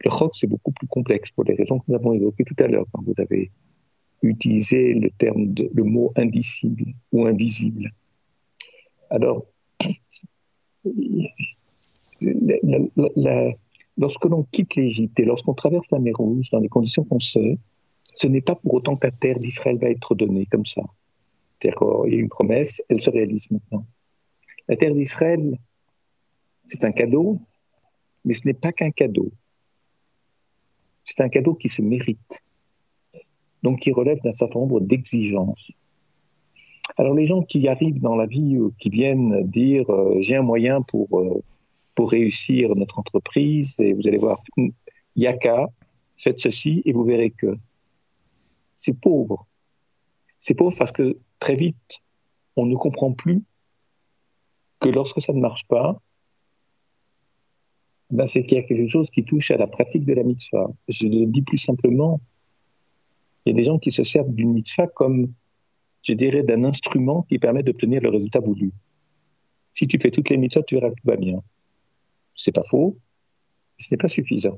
Le 0.00 0.10
rock, 0.10 0.32
c'est 0.34 0.46
beaucoup 0.46 0.72
plus 0.72 0.86
complexe 0.86 1.30
pour 1.30 1.44
les 1.44 1.54
raisons 1.54 1.78
que 1.78 1.84
nous 1.88 1.94
avons 1.94 2.12
évoquées 2.12 2.44
tout 2.44 2.56
à 2.58 2.66
l'heure 2.66 2.86
quand 2.92 3.02
vous 3.04 3.14
avez 3.18 3.50
utiliser 4.28 4.94
le 4.94 5.10
terme 5.10 5.52
de, 5.52 5.70
le 5.72 5.84
mot 5.84 6.12
indicible 6.16 6.86
ou 7.12 7.26
invisible. 7.26 7.92
Alors, 9.10 9.46
lorsque 13.96 14.24
l'on 14.24 14.44
quitte 14.44 14.74
l'Égypte 14.76 15.18
et 15.20 15.24
lorsqu'on 15.24 15.54
traverse 15.54 15.90
la 15.90 15.98
mer 15.98 16.14
Rouge 16.16 16.50
dans 16.50 16.60
les 16.60 16.68
conditions 16.68 17.04
qu'on 17.04 17.18
sait, 17.18 17.58
ce 18.12 18.26
n'est 18.26 18.40
pas 18.40 18.54
pour 18.56 18.74
autant 18.74 18.96
que 18.96 19.06
la 19.06 19.10
terre 19.10 19.38
d'Israël 19.38 19.78
va 19.78 19.90
être 19.90 20.14
donnée 20.14 20.46
comme 20.46 20.66
ça. 20.66 20.82
C'est-à-dire 21.60 21.80
y 22.06 22.14
a 22.14 22.18
une 22.18 22.28
promesse, 22.28 22.82
elle 22.88 23.00
se 23.00 23.10
réalise 23.10 23.50
maintenant. 23.50 23.86
La 24.68 24.76
terre 24.76 24.94
d'Israël, 24.94 25.58
c'est 26.64 26.84
un 26.84 26.92
cadeau, 26.92 27.40
mais 28.24 28.34
ce 28.34 28.46
n'est 28.46 28.54
pas 28.54 28.72
qu'un 28.72 28.90
cadeau. 28.90 29.30
C'est 31.04 31.20
un 31.20 31.28
cadeau 31.28 31.54
qui 31.54 31.68
se 31.68 31.82
mérite 31.82 32.44
donc 33.64 33.80
qui 33.80 33.92
relève 33.92 34.20
d'un 34.20 34.32
certain 34.32 34.60
nombre 34.60 34.80
d'exigences. 34.80 35.72
Alors 36.98 37.14
les 37.14 37.24
gens 37.24 37.42
qui 37.42 37.66
arrivent 37.66 38.00
dans 38.00 38.14
la 38.14 38.26
vie, 38.26 38.58
ou 38.58 38.72
qui 38.78 38.90
viennent 38.90 39.42
dire 39.48 39.90
euh, 39.90 40.18
j'ai 40.20 40.36
un 40.36 40.42
moyen 40.42 40.82
pour, 40.82 41.18
euh, 41.18 41.42
pour 41.94 42.10
réussir 42.10 42.76
notre 42.76 42.98
entreprise, 42.98 43.80
et 43.80 43.94
vous 43.94 44.06
allez 44.06 44.18
voir, 44.18 44.42
Yaka, 45.16 45.66
faites 46.18 46.40
ceci 46.40 46.82
et 46.84 46.92
vous 46.92 47.04
verrez 47.04 47.30
que 47.30 47.56
c'est 48.74 48.92
pauvre. 48.92 49.46
C'est 50.40 50.54
pauvre 50.54 50.76
parce 50.76 50.92
que 50.92 51.16
très 51.38 51.56
vite, 51.56 52.02
on 52.56 52.66
ne 52.66 52.76
comprend 52.76 53.12
plus 53.12 53.42
que 54.80 54.90
lorsque 54.90 55.22
ça 55.22 55.32
ne 55.32 55.40
marche 55.40 55.66
pas, 55.68 55.98
ben 58.10 58.26
c'est 58.26 58.44
qu'il 58.44 58.58
y 58.58 58.60
a 58.60 58.64
quelque 58.64 58.88
chose 58.88 59.08
qui 59.08 59.24
touche 59.24 59.50
à 59.50 59.56
la 59.56 59.66
pratique 59.66 60.04
de 60.04 60.12
la 60.12 60.22
mitzvah. 60.22 60.70
Je 60.88 61.06
le 61.06 61.24
dis 61.24 61.40
plus 61.40 61.56
simplement, 61.56 62.20
il 63.44 63.50
y 63.50 63.52
a 63.52 63.56
des 63.56 63.64
gens 63.64 63.78
qui 63.78 63.90
se 63.90 64.02
servent 64.02 64.32
d'une 64.32 64.52
mitzvah 64.52 64.86
comme, 64.86 65.32
je 66.02 66.12
dirais, 66.12 66.42
d'un 66.42 66.64
instrument 66.64 67.22
qui 67.22 67.38
permet 67.38 67.62
d'obtenir 67.62 68.00
le 68.00 68.08
résultat 68.08 68.40
voulu. 68.40 68.72
Si 69.72 69.86
tu 69.86 69.98
fais 70.00 70.10
toutes 70.10 70.30
les 70.30 70.36
mitzvahs, 70.36 70.62
tu 70.62 70.76
verras 70.76 70.90
que 70.90 70.94
tout 70.94 71.06
va 71.06 71.16
bien. 71.16 71.42
C'est 72.36 72.52
pas 72.52 72.64
faux, 72.64 72.96
mais 73.76 73.84
ce 73.84 73.94
n'est 73.94 73.98
pas 73.98 74.08
suffisant. 74.08 74.56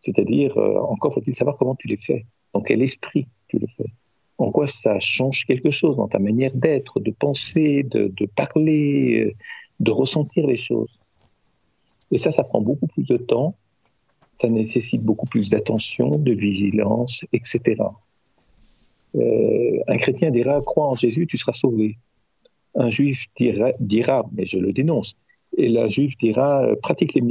C'est-à-dire, 0.00 0.56
euh, 0.56 0.78
encore 0.80 1.14
faut-il 1.14 1.34
savoir 1.34 1.56
comment 1.56 1.74
tu 1.74 1.88
les 1.88 1.96
fais, 1.96 2.26
dans 2.54 2.60
quel 2.60 2.82
esprit 2.82 3.26
tu 3.48 3.58
les 3.58 3.66
fais, 3.66 3.90
en 4.38 4.52
quoi 4.52 4.66
ça 4.66 5.00
change 5.00 5.44
quelque 5.46 5.70
chose 5.70 5.96
dans 5.96 6.06
ta 6.08 6.20
manière 6.20 6.54
d'être, 6.54 7.00
de 7.00 7.10
penser, 7.10 7.82
de, 7.82 8.12
de 8.16 8.26
parler, 8.26 9.24
euh, 9.24 9.34
de 9.80 9.90
ressentir 9.90 10.46
les 10.46 10.56
choses. 10.56 11.00
Et 12.12 12.18
ça, 12.18 12.30
ça 12.30 12.44
prend 12.44 12.60
beaucoup 12.60 12.86
plus 12.86 13.04
de 13.04 13.16
temps 13.16 13.56
ça 14.38 14.48
nécessite 14.48 15.02
beaucoup 15.02 15.26
plus 15.26 15.50
d'attention, 15.50 16.16
de 16.16 16.32
vigilance, 16.32 17.24
etc. 17.32 17.82
Euh, 19.16 19.78
un 19.88 19.96
chrétien 19.96 20.30
dira 20.30 20.60
crois 20.62 20.86
en 20.86 20.94
Jésus, 20.94 21.26
tu 21.26 21.36
seras 21.36 21.52
sauvé. 21.52 21.98
Un 22.76 22.90
juif 22.90 23.24
dira, 23.80 24.24
mais 24.32 24.46
je 24.46 24.58
le 24.58 24.72
dénonce, 24.72 25.16
et 25.56 25.68
la 25.68 25.88
juif 25.88 26.16
dira 26.18 26.68
pratique 26.82 27.14
les 27.14 27.22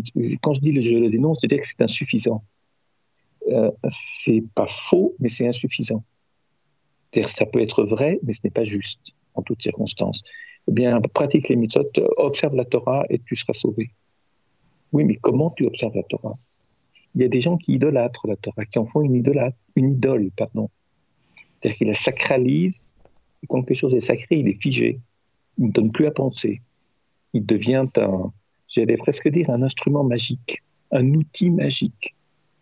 Quand 0.42 0.54
je 0.54 0.60
dis 0.60 0.82
je 0.82 0.96
le 0.96 1.10
dénonce, 1.10 1.38
je 1.42 1.46
veux 1.46 1.50
dire 1.50 1.62
que 1.62 1.68
c'est 1.68 1.82
insuffisant. 1.82 2.44
Euh, 3.48 3.72
c'est 3.90 4.44
pas 4.54 4.68
faux, 4.68 5.16
mais 5.20 5.30
c'est 5.30 5.48
insuffisant. 5.48 6.04
C'est-à-dire 7.12 7.30
ça 7.30 7.46
peut 7.46 7.62
être 7.62 7.86
vrai, 7.86 8.20
mais 8.24 8.34
ce 8.34 8.42
n'est 8.44 8.52
pas 8.52 8.66
juste 8.66 9.00
en 9.36 9.44
toutes 9.44 9.64
circonstances. 9.64 10.24
Eh 10.68 10.74
bien, 10.74 11.00
pratique 11.00 11.48
les 11.48 11.56
mitzvot, 11.56 11.90
observe 12.18 12.56
la 12.56 12.66
Torah 12.66 13.06
et 13.10 13.20
tu 13.20 13.38
seras 13.38 13.54
sauvé. 13.54 13.92
Oui, 14.92 15.06
mais 15.06 15.16
comment 15.16 15.52
tu 15.52 15.66
observes 15.66 15.96
la 15.96 16.04
Torah? 16.04 16.38
Il 17.18 17.22
y 17.22 17.26
a 17.26 17.30
des 17.30 17.42
gens 17.42 17.58
qui 17.58 17.74
idolâtrent 17.74 18.28
la 18.28 18.36
Torah, 18.36 18.64
qui 18.66 18.78
en 18.78 18.86
font 18.86 19.02
une, 19.02 19.24
une 19.76 19.92
idole. 19.92 20.30
pardon. 20.38 20.70
C'est-à-dire 21.60 21.78
qu'ils 21.80 21.88
la 21.88 21.96
sacralisent, 21.96 22.86
quand 23.50 23.64
quelque 23.64 23.76
chose 23.76 23.96
est 23.96 24.02
sacré, 24.02 24.38
il 24.38 24.48
est 24.48 24.62
figé. 24.62 25.00
Il 25.58 25.66
ne 25.66 25.72
donne 25.72 25.92
plus 25.92 26.06
à 26.06 26.12
penser. 26.12 26.62
il 27.34 27.44
devient 27.44 27.88
un, 27.96 28.32
j'allais 28.68 28.98
presque 28.98 29.30
dire, 29.30 29.50
un 29.50 29.64
instrument 29.64 30.04
magique, 30.04 30.62
un 30.92 31.12
outil 31.16 31.50
magique. 31.50 32.16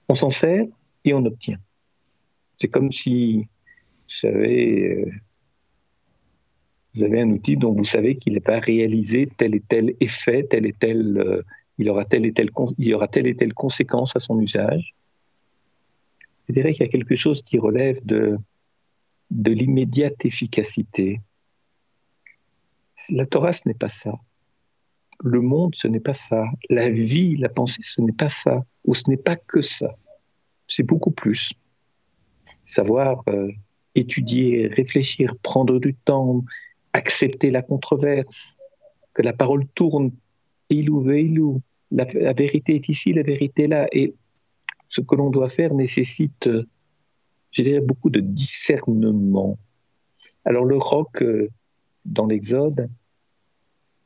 On 0.08 0.16
s'en 0.16 0.30
sert 0.30 0.66
et 1.04 1.14
on 1.14 1.26
obtient. 1.26 1.60
C'est 2.58 2.70
comme 2.70 2.94
si, 2.94 3.40
vous 3.40 3.48
savez, 4.08 5.02
euh, 5.02 5.12
vous 6.94 7.04
avez 7.04 7.20
un 7.20 7.30
outil 7.30 7.58
dont 7.58 7.74
vous 7.74 7.84
savez 7.84 8.16
qu'il 8.16 8.36
n'est 8.36 8.40
pas 8.40 8.60
réalisé 8.60 9.28
tel 9.36 9.54
et 9.54 9.60
tel 9.60 9.96
effet, 10.00 10.44
tel 10.50 10.66
et 10.66 10.72
tel, 10.72 11.18
euh, 11.18 11.42
il 11.78 11.90
aura 11.90 12.06
telle 12.06 12.26
et 12.26 12.34
telle, 12.34 12.50
il 12.78 12.88
y 12.88 12.94
aura 12.94 13.08
telle 13.08 13.28
et 13.28 13.36
telle 13.36 13.54
conséquence 13.54 14.16
à 14.16 14.20
son 14.20 14.40
usage. 14.40 14.96
Je 16.48 16.54
dirais 16.54 16.74
qu'il 16.74 16.86
y 16.86 16.90
a 16.90 16.92
quelque 16.92 17.16
chose 17.16 17.42
qui 17.42 17.58
relève 17.58 18.04
de, 18.06 18.38
de 19.32 19.52
l'immédiate 19.52 20.26
efficacité. 20.26 21.22
La 23.10 23.26
Torah, 23.26 23.54
ce 23.54 23.68
n'est 23.68 23.74
pas 23.74 23.90
ça. 23.90 24.14
Le 25.24 25.42
monde, 25.42 25.76
ce 25.76 25.88
n'est 25.88 26.00
pas 26.00 26.14
ça. 26.14 26.46
La 26.70 26.90
vie, 26.90 27.36
la 27.38 27.50
pensée, 27.50 27.82
ce 27.82 28.02
n'est 28.02 28.12
pas 28.12 28.30
ça. 28.30 28.64
Ou 28.86 28.94
ce 28.94 29.10
n'est 29.10 29.18
pas 29.18 29.36
que 29.36 29.62
ça. 29.62 29.96
C'est 30.68 30.84
beaucoup 30.84 31.12
plus. 31.12 31.54
Savoir 32.66 33.24
euh, 33.28 33.52
étudier, 33.96 34.68
réfléchir, 34.68 35.36
prendre 35.42 35.80
du 35.80 35.94
temps, 35.94 36.44
accepter 36.94 37.50
la 37.50 37.62
controverse, 37.62 38.58
que 39.14 39.22
la 39.22 39.34
parole 39.34 39.68
tourne, 39.76 40.12
ilou 40.70 41.02
veilou, 41.02 41.62
la, 41.92 42.06
la 42.14 42.34
vérité 42.34 42.76
est 42.76 42.90
ici, 42.90 43.14
la 43.14 43.24
vérité 43.24 43.64
est 43.64 43.68
là. 43.68 43.88
Et 43.92 44.14
ce 44.90 45.02
que 45.02 45.16
l'on 45.16 45.30
doit 45.30 45.50
faire 45.50 45.74
nécessite, 45.74 46.50
je 47.52 47.62
dirais, 47.62 47.82
beaucoup 47.82 48.10
de 48.10 48.20
discernement. 48.20 49.58
Alors 50.44 50.66
le 50.66 50.78
roc 50.78 51.22
euh, 51.22 51.50
dans 52.06 52.28
l'Exode, 52.28 52.90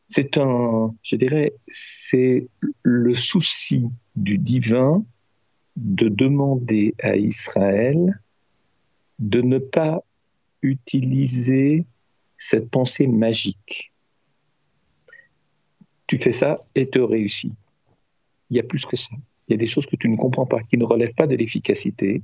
c'est 0.07 0.37
un, 0.37 0.93
je 1.03 1.15
dirais, 1.15 1.53
c'est 1.67 2.47
le 2.81 3.15
souci 3.15 3.85
du 4.15 4.37
divin 4.37 5.03
de 5.75 6.09
demander 6.09 6.95
à 7.01 7.15
Israël 7.15 8.19
de 9.19 9.41
ne 9.41 9.59
pas 9.59 10.03
utiliser 10.61 11.85
cette 12.37 12.69
pensée 12.69 13.07
magique. 13.07 13.91
Tu 16.09 16.17
fais 16.17 16.31
ça 16.31 16.57
et 16.73 16.89
te 16.89 16.97
réussis. 16.97 17.53
Il 18.49 18.57
y 18.57 18.59
a 18.59 18.63
plus 18.63 18.83
que 18.83 18.95
ça. 18.95 19.11
Il 19.47 19.51
y 19.51 19.53
a 19.53 19.57
des 19.57 19.67
choses 19.67 19.85
que 19.85 19.95
tu 19.95 20.09
ne 20.09 20.17
comprends 20.17 20.47
pas, 20.47 20.59
qui 20.61 20.75
ne 20.75 20.83
relèvent 20.83 21.13
pas 21.13 21.27
de 21.27 21.35
l'efficacité, 21.35 22.23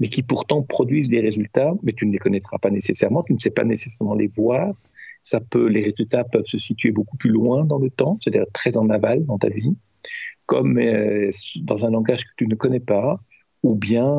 mais 0.00 0.08
qui 0.08 0.22
pourtant 0.22 0.62
produisent 0.62 1.08
des 1.08 1.20
résultats, 1.20 1.74
mais 1.82 1.92
tu 1.92 2.06
ne 2.06 2.12
les 2.12 2.18
connaîtras 2.18 2.56
pas 2.56 2.70
nécessairement, 2.70 3.22
tu 3.24 3.34
ne 3.34 3.38
sais 3.38 3.50
pas 3.50 3.64
nécessairement 3.64 4.14
les 4.14 4.28
voir. 4.28 4.72
Ça 5.20 5.40
peut, 5.40 5.66
les 5.66 5.82
résultats 5.82 6.24
peuvent 6.24 6.46
se 6.46 6.56
situer 6.56 6.92
beaucoup 6.92 7.18
plus 7.18 7.28
loin 7.28 7.66
dans 7.66 7.78
le 7.78 7.90
temps, 7.90 8.16
c'est-à-dire 8.22 8.46
très 8.54 8.78
en 8.78 8.88
aval 8.88 9.26
dans 9.26 9.36
ta 9.36 9.50
vie, 9.50 9.76
comme 10.46 10.78
euh, 10.78 11.30
dans 11.60 11.84
un 11.84 11.90
langage 11.90 12.24
que 12.24 12.32
tu 12.38 12.46
ne 12.46 12.54
connais 12.54 12.80
pas, 12.80 13.20
ou 13.62 13.74
bien 13.74 14.16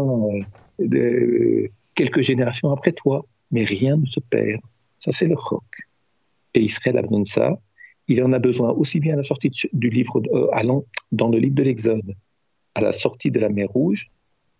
euh, 0.80 1.68
quelques 1.96 2.22
générations 2.22 2.72
après 2.72 2.92
toi, 2.92 3.26
mais 3.50 3.64
rien 3.64 3.98
ne 3.98 4.06
se 4.06 4.20
perd. 4.20 4.62
Ça, 5.00 5.12
c'est 5.12 5.26
le 5.26 5.36
roc. 5.36 5.64
Et 6.54 6.62
Israël 6.62 7.00
a 7.00 7.02
besoin 7.02 7.22
de 7.22 7.28
ça. 7.28 7.58
Il 8.08 8.24
en 8.24 8.32
a 8.34 8.40
besoin 8.40 8.72
aussi 8.72 9.00
bien 9.00 9.14
à 9.14 9.18
la 9.18 9.24
sortie 9.24 9.52
du 9.74 9.90
livre, 9.90 10.22
euh, 10.34 10.48
allant 10.54 10.86
dans 11.12 11.30
le 11.30 11.40
livre 11.40 11.56
de 11.56 11.64
l'Exode, 11.64 12.16
à 12.76 12.82
la 12.82 12.92
sortie 12.92 13.32
de 13.32 13.40
la 13.40 13.50
mer 13.50 13.70
Rouge, 13.70 14.10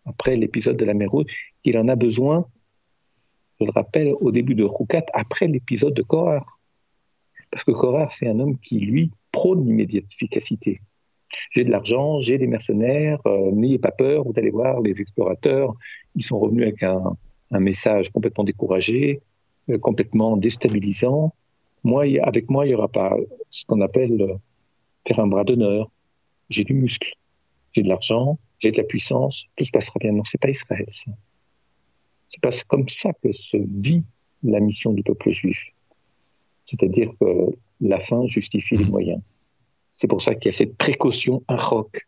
après 0.06 0.36
l'épisode 0.36 0.78
de 0.78 0.86
la 0.86 0.94
mer 0.94 1.12
Rouge, 1.12 1.26
il 1.64 1.78
en 1.78 1.88
a 1.88 1.96
besoin, 1.96 2.46
je 3.60 3.66
le 3.66 3.72
rappelle, 3.72 4.14
au 4.20 4.32
début 4.32 4.56
de 4.56 4.64
Roukat, 4.64 5.06
après 5.14 5.48
l'épisode 5.48 5.94
de 5.94 6.02
Korah. 6.02 6.46
Parce 7.52 7.64
que 7.64 7.72
Korah, 7.72 8.08
c'est 8.12 8.28
un 8.28 8.40
homme 8.40 8.58
qui, 8.58 8.80
lui, 8.80 9.12
prône 9.32 9.66
l'immédiate 9.66 10.06
efficacité. 10.12 10.82
J'ai 11.52 11.64
de 11.64 11.72
l'argent, 11.72 12.20
j'ai 12.20 12.38
des 12.38 12.48
mercenaires, 12.48 13.20
euh, 13.28 13.52
n'ayez 13.52 13.80
pas 13.80 13.92
peur, 13.92 14.24
vous 14.24 14.34
allez 14.38 14.50
voir, 14.50 14.82
les 14.82 15.02
explorateurs, 15.02 15.74
ils 16.16 16.24
sont 16.24 16.40
revenus 16.40 16.64
avec 16.64 16.84
un, 16.84 17.04
message 17.52 18.10
complètement 18.12 18.44
découragé, 18.44 19.22
euh, 19.70 19.78
complètement 19.78 20.38
déstabilisant. 20.38 21.34
Moi, 21.84 22.06
avec 22.22 22.50
moi, 22.50 22.66
il 22.66 22.70
n'y 22.70 22.76
aura 22.76 22.88
pas 22.88 23.16
ce 23.50 23.66
qu'on 23.66 23.82
appelle 23.82 24.22
euh, 24.22 24.36
faire 25.08 25.20
un 25.20 25.28
bras 25.28 25.44
d'honneur. 25.44 25.90
J'ai 26.50 26.64
du 26.64 26.74
muscle, 26.74 27.14
j'ai 27.74 27.84
de 27.84 27.90
l'argent, 27.90 28.40
j'ai 28.60 28.72
de 28.72 28.78
la 28.78 28.84
puissance, 28.84 29.46
tout 29.56 29.66
se 29.66 29.72
passera 29.72 30.00
bien. 30.00 30.12
Non, 30.12 30.24
c'est 30.24 30.40
pas 30.40 30.50
Israël, 30.50 30.86
ça. 30.90 31.12
C'est 32.30 32.42
pas 32.42 32.50
comme 32.68 32.88
ça 32.90 33.12
que 33.24 33.32
se 33.32 33.58
vit 33.58 34.04
la 34.44 34.60
mission 34.60 34.92
du 34.92 35.04
peuple 35.04 35.32
juif. 35.32 35.72
C'est-à-dire 36.66 37.12
que 37.20 37.56
la 37.82 38.00
fin 38.00 38.28
justifie 38.28 38.76
les 38.76 38.86
moyens. 38.86 39.22
C'est 39.94 40.08
pour 40.08 40.22
ça 40.22 40.36
qu'il 40.36 40.52
y 40.52 40.54
a 40.54 40.58
cette 40.58 40.78
précaution 40.78 41.44
un 41.48 41.56
roc 41.56 42.08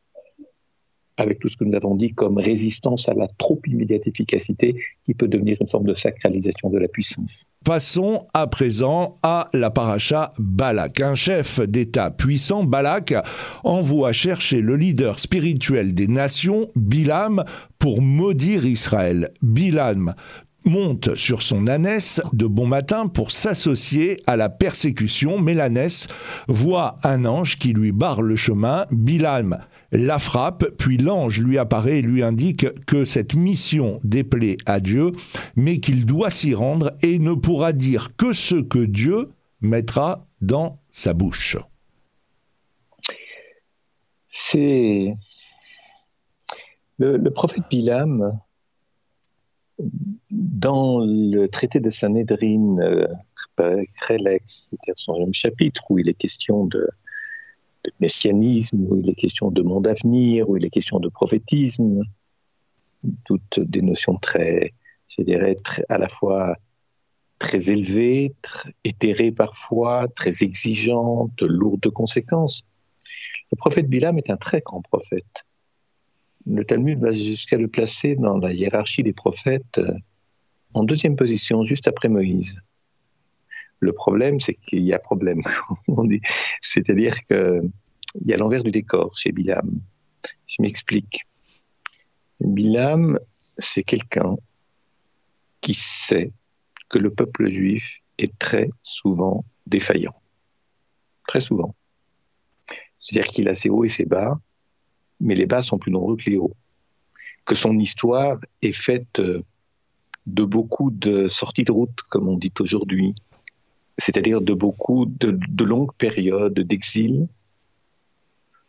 avec 1.19 1.39
tout 1.39 1.49
ce 1.49 1.57
que 1.57 1.65
nous 1.65 1.75
avons 1.75 1.95
dit 1.95 2.13
comme 2.13 2.37
résistance 2.37 3.09
à 3.09 3.13
la 3.13 3.27
trop 3.37 3.59
immédiate 3.67 4.07
efficacité 4.07 4.75
qui 5.03 5.13
peut 5.13 5.27
devenir 5.27 5.57
une 5.59 5.67
forme 5.67 5.85
de 5.85 5.93
sacralisation 5.93 6.69
de 6.69 6.79
la 6.79 6.87
puissance. 6.87 7.45
Passons 7.65 8.27
à 8.33 8.47
présent 8.47 9.17
à 9.21 9.49
la 9.53 9.69
paracha 9.69 10.31
Balak. 10.39 11.01
Un 11.01 11.15
chef 11.15 11.59
d'État 11.59 12.09
puissant, 12.09 12.63
Balak, 12.63 13.13
envoie 13.65 14.13
chercher 14.13 14.61
le 14.61 14.77
leader 14.77 15.19
spirituel 15.19 15.93
des 15.93 16.07
nations, 16.07 16.69
Bilam, 16.75 17.43
pour 17.77 18.01
maudire 18.01 18.65
Israël. 18.65 19.31
Bilam 19.41 20.13
monte 20.65 21.15
sur 21.15 21.41
son 21.41 21.67
ânesse 21.67 22.21
de 22.33 22.45
bon 22.45 22.67
matin 22.67 23.07
pour 23.07 23.31
s'associer 23.31 24.21
à 24.27 24.37
la 24.37 24.49
persécution, 24.49 25.39
mais 25.39 25.53
l'ânesse 25.53 26.07
voit 26.47 26.95
un 27.03 27.25
ange 27.25 27.57
qui 27.57 27.73
lui 27.73 27.91
barre 27.91 28.21
le 28.21 28.35
chemin. 28.35 28.85
Bilam 28.91 29.57
la 29.91 30.19
frappe, 30.19 30.65
puis 30.77 30.97
l'ange 30.97 31.41
lui 31.41 31.57
apparaît 31.57 31.99
et 31.99 32.01
lui 32.01 32.23
indique 32.23 32.67
que 32.85 33.05
cette 33.05 33.35
mission 33.35 33.99
déplaît 34.03 34.57
à 34.65 34.79
Dieu, 34.79 35.11
mais 35.55 35.79
qu'il 35.79 36.05
doit 36.05 36.29
s'y 36.29 36.53
rendre 36.53 36.93
et 37.01 37.19
ne 37.19 37.33
pourra 37.33 37.73
dire 37.73 38.15
que 38.15 38.33
ce 38.33 38.55
que 38.55 38.79
Dieu 38.79 39.29
mettra 39.61 40.27
dans 40.41 40.79
sa 40.91 41.13
bouche. 41.13 41.57
C'est 44.27 45.15
le, 46.97 47.29
prophète 47.29 47.63
Bilam, 47.69 48.31
dans 50.29 50.99
le 50.99 51.47
traité 51.47 51.79
de 51.79 51.89
Sanhedrin, 51.89 52.77
euh, 52.79 53.07
c'est-à-dire 54.45 54.93
son 54.95 55.29
chapitre 55.33 55.83
où 55.89 55.99
il 55.99 56.09
est 56.09 56.13
question 56.13 56.65
de, 56.65 56.87
messianisme, 57.99 58.85
où 58.89 58.97
il 58.97 59.09
est 59.09 59.15
question 59.15 59.51
de 59.51 59.61
monde 59.61 59.87
à 59.87 59.93
venir, 59.93 60.49
où 60.49 60.57
il 60.57 60.65
est 60.65 60.69
question 60.69 60.99
de 60.99 61.09
prophétisme, 61.09 62.01
toutes 63.25 63.59
des 63.59 63.81
notions 63.81 64.15
très, 64.15 64.73
je 65.07 65.23
dirais, 65.23 65.55
très, 65.55 65.83
à 65.89 65.97
la 65.97 66.09
fois 66.09 66.55
très 67.39 67.69
élevées, 67.71 68.35
très 68.41 68.73
éthérées 68.83 69.31
parfois, 69.31 70.07
très 70.09 70.43
exigeantes, 70.43 71.41
lourdes 71.41 71.79
de 71.81 71.89
conséquences. 71.89 72.63
Le 73.51 73.55
prophète 73.55 73.87
Bilam 73.87 74.17
est 74.17 74.29
un 74.29 74.37
très 74.37 74.61
grand 74.61 74.81
prophète. 74.81 75.45
Le 76.45 76.63
Talmud 76.63 76.99
va 76.99 77.11
jusqu'à 77.11 77.57
le 77.57 77.67
placer 77.67 78.15
dans 78.15 78.37
la 78.37 78.53
hiérarchie 78.53 79.03
des 79.03 79.13
prophètes 79.13 79.77
euh, 79.77 79.93
en 80.73 80.83
deuxième 80.83 81.15
position, 81.15 81.63
juste 81.63 81.87
après 81.87 82.09
Moïse. 82.09 82.61
Le 83.79 83.93
problème, 83.93 84.39
c'est 84.39 84.55
qu'il 84.55 84.83
y 84.83 84.93
a 84.93 84.99
problème. 84.99 85.41
C'est-à-dire 86.61 87.25
qu'il 87.25 87.71
y 88.25 88.33
a 88.33 88.37
l'envers 88.37 88.63
du 88.63 88.71
décor 88.71 89.17
chez 89.17 89.31
Bilam. 89.31 89.81
Je 90.47 90.61
m'explique. 90.61 91.25
Bilam, 92.41 93.19
c'est 93.57 93.83
quelqu'un 93.83 94.35
qui 95.61 95.73
sait 95.73 96.31
que 96.89 96.97
le 96.97 97.13
peuple 97.13 97.49
juif 97.49 97.99
est 98.17 98.37
très 98.39 98.69
souvent 98.83 99.45
défaillant. 99.67 100.15
Très 101.27 101.41
souvent. 101.41 101.75
C'est-à-dire 102.99 103.31
qu'il 103.31 103.47
a 103.47 103.55
ses 103.55 103.69
hauts 103.69 103.83
et 103.83 103.89
ses 103.89 104.05
bas, 104.05 104.39
mais 105.19 105.35
les 105.35 105.45
bas 105.45 105.61
sont 105.61 105.77
plus 105.77 105.91
nombreux 105.91 106.17
que 106.17 106.29
les 106.29 106.37
hauts. 106.37 106.55
Que 107.45 107.55
son 107.55 107.77
histoire 107.77 108.39
est 108.61 108.73
faite 108.73 109.21
de 110.25 110.43
beaucoup 110.43 110.91
de 110.91 111.27
sorties 111.29 111.63
de 111.63 111.71
route, 111.71 112.01
comme 112.09 112.27
on 112.27 112.37
dit 112.37 112.53
aujourd'hui, 112.59 113.15
c'est-à-dire 113.99 114.41
de 114.41 114.53
beaucoup 114.53 115.05
de, 115.05 115.63
longues 115.63 115.93
périodes 115.97 116.59
d'exil. 116.59 117.27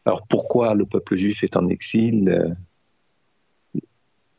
Alors 0.04 0.26
pourquoi 0.26 0.74
le 0.74 0.86
peuple 0.86 1.16
juif 1.16 1.44
est 1.44 1.56
en 1.56 1.68
exil 1.68 2.28
euh, 2.28 3.80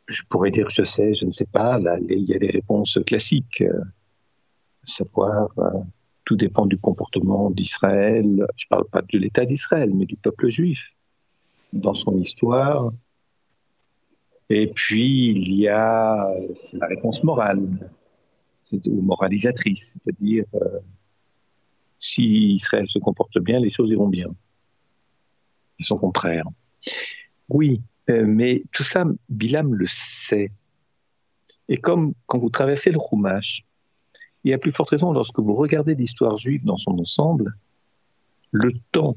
Je 0.08 0.24
pourrais 0.30 0.52
dire 0.52 0.70
je 0.70 0.84
sais, 0.84 1.14
je 1.14 1.26
ne 1.26 1.32
sais 1.32 1.46
pas. 1.46 1.80
Là, 1.80 1.98
il 2.10 2.30
y 2.30 2.36
a 2.36 2.40
des 2.40 2.52
réponses 2.52 3.00
classiques, 3.06 3.62
euh, 3.62 3.82
savoir 4.84 5.50
euh, 5.60 5.70
tout 6.26 6.36
dépend 6.36 6.66
du 6.66 6.78
comportement 6.78 7.50
d'Israël. 7.52 8.26
Je 8.58 8.66
ne 8.66 8.70
parle 8.70 8.86
pas 8.86 9.02
de 9.02 9.18
l'État 9.18 9.46
d'Israël, 9.46 9.92
mais 9.94 10.06
du 10.06 10.18
peuple 10.18 10.50
juif 10.50 10.92
dans 11.72 11.94
son 11.94 12.18
histoire. 12.18 12.92
Et 14.50 14.68
puis 14.68 15.30
il 15.30 15.56
y 15.56 15.70
a 15.70 16.30
la 16.74 16.88
réponse 16.88 17.24
morale 17.24 17.66
ou 18.74 19.02
moralisatrice, 19.02 20.00
c'est-à-dire 20.04 20.46
euh, 20.56 20.80
si 21.98 22.54
Israël 22.54 22.88
se 22.88 23.00
comporte 23.00 23.40
bien, 23.40 23.60
les 23.60 23.70
choses 23.70 23.92
iront 23.92 24.08
bien. 24.08 24.28
Et 25.80 25.84
son 25.84 25.98
contraire. 25.98 26.46
Oui, 27.50 27.82
euh, 28.10 28.26
mais 28.26 28.64
tout 28.72 28.84
ça, 28.84 29.06
Bilam 29.30 29.74
le 29.76 29.86
sait. 29.88 30.52
Et 31.70 31.78
comme 31.78 32.14
quand 32.26 32.40
vous 32.40 32.50
traversez 32.50 32.92
le 32.92 33.00
Chumash, 33.00 33.64
y 34.44 34.54
a 34.54 34.58
plus 34.58 34.72
forte 34.72 34.90
raison, 34.90 35.14
lorsque 35.14 35.40
vous 35.40 35.54
regardez 35.54 35.96
l'histoire 35.96 36.38
juive 36.38 36.66
dans 36.66 36.78
son 36.78 36.98
ensemble, 37.00 37.52
le 38.52 38.74
temps 38.92 39.16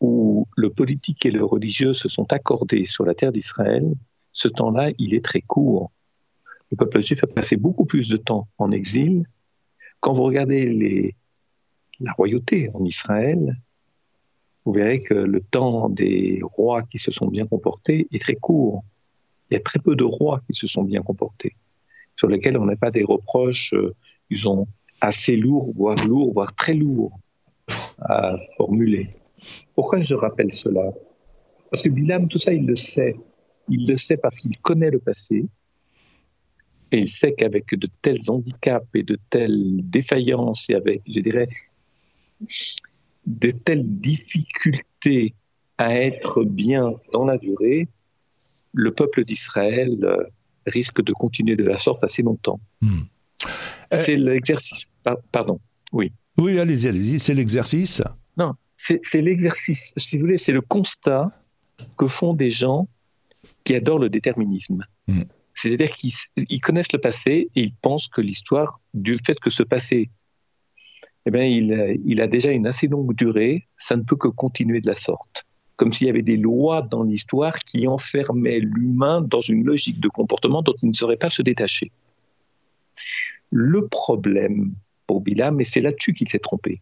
où 0.00 0.46
le 0.56 0.70
politique 0.70 1.24
et 1.24 1.30
le 1.30 1.44
religieux 1.44 1.94
se 1.94 2.08
sont 2.08 2.30
accordés 2.32 2.86
sur 2.86 3.04
la 3.04 3.14
terre 3.14 3.32
d'Israël, 3.32 3.94
ce 4.32 4.48
temps-là, 4.48 4.90
il 4.98 5.14
est 5.14 5.24
très 5.24 5.40
court. 5.40 5.90
Le 6.74 6.76
peuple 6.76 7.06
juif 7.06 7.22
a 7.22 7.28
passé 7.28 7.54
beaucoup 7.54 7.84
plus 7.84 8.08
de 8.08 8.16
temps 8.16 8.48
en 8.58 8.72
exil. 8.72 9.28
Quand 10.00 10.12
vous 10.12 10.24
regardez 10.24 11.14
la 12.00 12.10
royauté 12.14 12.68
en 12.74 12.84
Israël, 12.84 13.60
vous 14.64 14.72
verrez 14.72 15.00
que 15.00 15.14
le 15.14 15.40
temps 15.40 15.88
des 15.88 16.40
rois 16.42 16.82
qui 16.82 16.98
se 16.98 17.12
sont 17.12 17.28
bien 17.28 17.46
comportés 17.46 18.08
est 18.12 18.20
très 18.20 18.34
court. 18.34 18.82
Il 19.48 19.54
y 19.54 19.56
a 19.56 19.60
très 19.60 19.78
peu 19.78 19.94
de 19.94 20.02
rois 20.02 20.40
qui 20.48 20.52
se 20.58 20.66
sont 20.66 20.82
bien 20.82 21.00
comportés, 21.02 21.54
sur 22.16 22.26
lesquels 22.26 22.58
on 22.58 22.64
n'a 22.64 22.74
pas 22.74 22.90
des 22.90 23.04
reproches, 23.04 23.72
euh, 23.74 23.92
ils 24.28 24.48
ont 24.48 24.66
assez 25.00 25.36
lourds, 25.36 25.70
voire 25.76 26.04
lourds, 26.08 26.32
voire 26.32 26.52
très 26.56 26.74
lourds 26.74 27.16
à 28.00 28.36
formuler. 28.56 29.10
Pourquoi 29.76 30.02
je 30.02 30.14
rappelle 30.14 30.52
cela? 30.52 30.90
Parce 31.70 31.82
que 31.82 31.88
Bilam, 31.88 32.26
tout 32.26 32.40
ça, 32.40 32.52
il 32.52 32.66
le 32.66 32.74
sait. 32.74 33.14
Il 33.68 33.86
le 33.86 33.96
sait 33.96 34.16
parce 34.16 34.38
qu'il 34.38 34.58
connaît 34.58 34.90
le 34.90 34.98
passé. 34.98 35.46
Et 36.94 36.98
il 36.98 37.08
sait 37.08 37.32
qu'avec 37.32 37.74
de 37.74 37.88
tels 38.02 38.20
handicaps 38.28 38.86
et 38.94 39.02
de 39.02 39.18
telles 39.28 39.80
défaillances 39.82 40.70
et 40.70 40.74
avec, 40.74 41.02
je 41.08 41.18
dirais, 41.18 41.48
de 43.26 43.50
telles 43.50 43.82
difficultés 43.84 45.34
à 45.76 45.98
être 45.98 46.44
bien 46.44 46.92
dans 47.12 47.24
la 47.24 47.36
durée, 47.36 47.88
le 48.74 48.92
peuple 48.92 49.24
d'Israël 49.24 49.98
euh, 50.04 50.22
risque 50.66 51.02
de 51.02 51.12
continuer 51.12 51.56
de 51.56 51.64
la 51.64 51.80
sorte 51.80 52.04
assez 52.04 52.22
longtemps. 52.22 52.60
Hmm. 52.80 53.00
C'est 53.90 54.14
l'exercice. 54.14 54.84
Pardon, 55.32 55.58
oui. 55.90 56.12
Oui, 56.38 56.60
allez-y, 56.60 56.86
allez-y, 56.86 57.18
c'est 57.18 57.34
l'exercice. 57.34 58.02
Non, 58.36 58.52
c'est 58.76 59.20
l'exercice. 59.20 59.92
Si 59.96 60.16
vous 60.16 60.26
voulez, 60.26 60.38
c'est 60.38 60.52
le 60.52 60.60
constat 60.60 61.32
que 61.98 62.06
font 62.06 62.34
des 62.34 62.52
gens 62.52 62.86
qui 63.64 63.74
adorent 63.74 63.98
le 63.98 64.10
déterminisme. 64.10 64.84
Hmm. 65.08 65.22
C'est-à-dire 65.54 65.94
qu'ils 65.94 66.60
connaissent 66.60 66.92
le 66.92 67.00
passé 67.00 67.48
et 67.54 67.62
ils 67.62 67.74
pensent 67.74 68.08
que 68.08 68.20
l'histoire, 68.20 68.80
du 68.92 69.18
fait 69.24 69.38
que 69.38 69.50
ce 69.50 69.62
passé, 69.62 70.10
eh 71.26 71.30
bien, 71.30 71.44
il, 71.44 72.20
a 72.20 72.26
déjà 72.26 72.50
une 72.50 72.66
assez 72.66 72.86
longue 72.86 73.14
durée, 73.14 73.66
ça 73.76 73.96
ne 73.96 74.02
peut 74.02 74.16
que 74.16 74.28
continuer 74.28 74.80
de 74.80 74.86
la 74.86 74.94
sorte. 74.94 75.46
Comme 75.76 75.92
s'il 75.92 76.06
y 76.06 76.10
avait 76.10 76.22
des 76.22 76.36
lois 76.36 76.82
dans 76.82 77.02
l'histoire 77.02 77.56
qui 77.60 77.88
enfermaient 77.88 78.60
l'humain 78.60 79.22
dans 79.22 79.40
une 79.40 79.64
logique 79.64 80.00
de 80.00 80.08
comportement 80.08 80.62
dont 80.62 80.74
il 80.82 80.88
ne 80.88 80.92
saurait 80.92 81.16
pas 81.16 81.30
se 81.30 81.42
détacher. 81.42 81.90
Le 83.50 83.86
problème 83.88 84.74
pour 85.06 85.20
Bilam, 85.20 85.60
et 85.60 85.64
c'est 85.64 85.80
là-dessus 85.80 86.14
qu'il 86.14 86.28
s'est 86.28 86.38
trompé, 86.38 86.80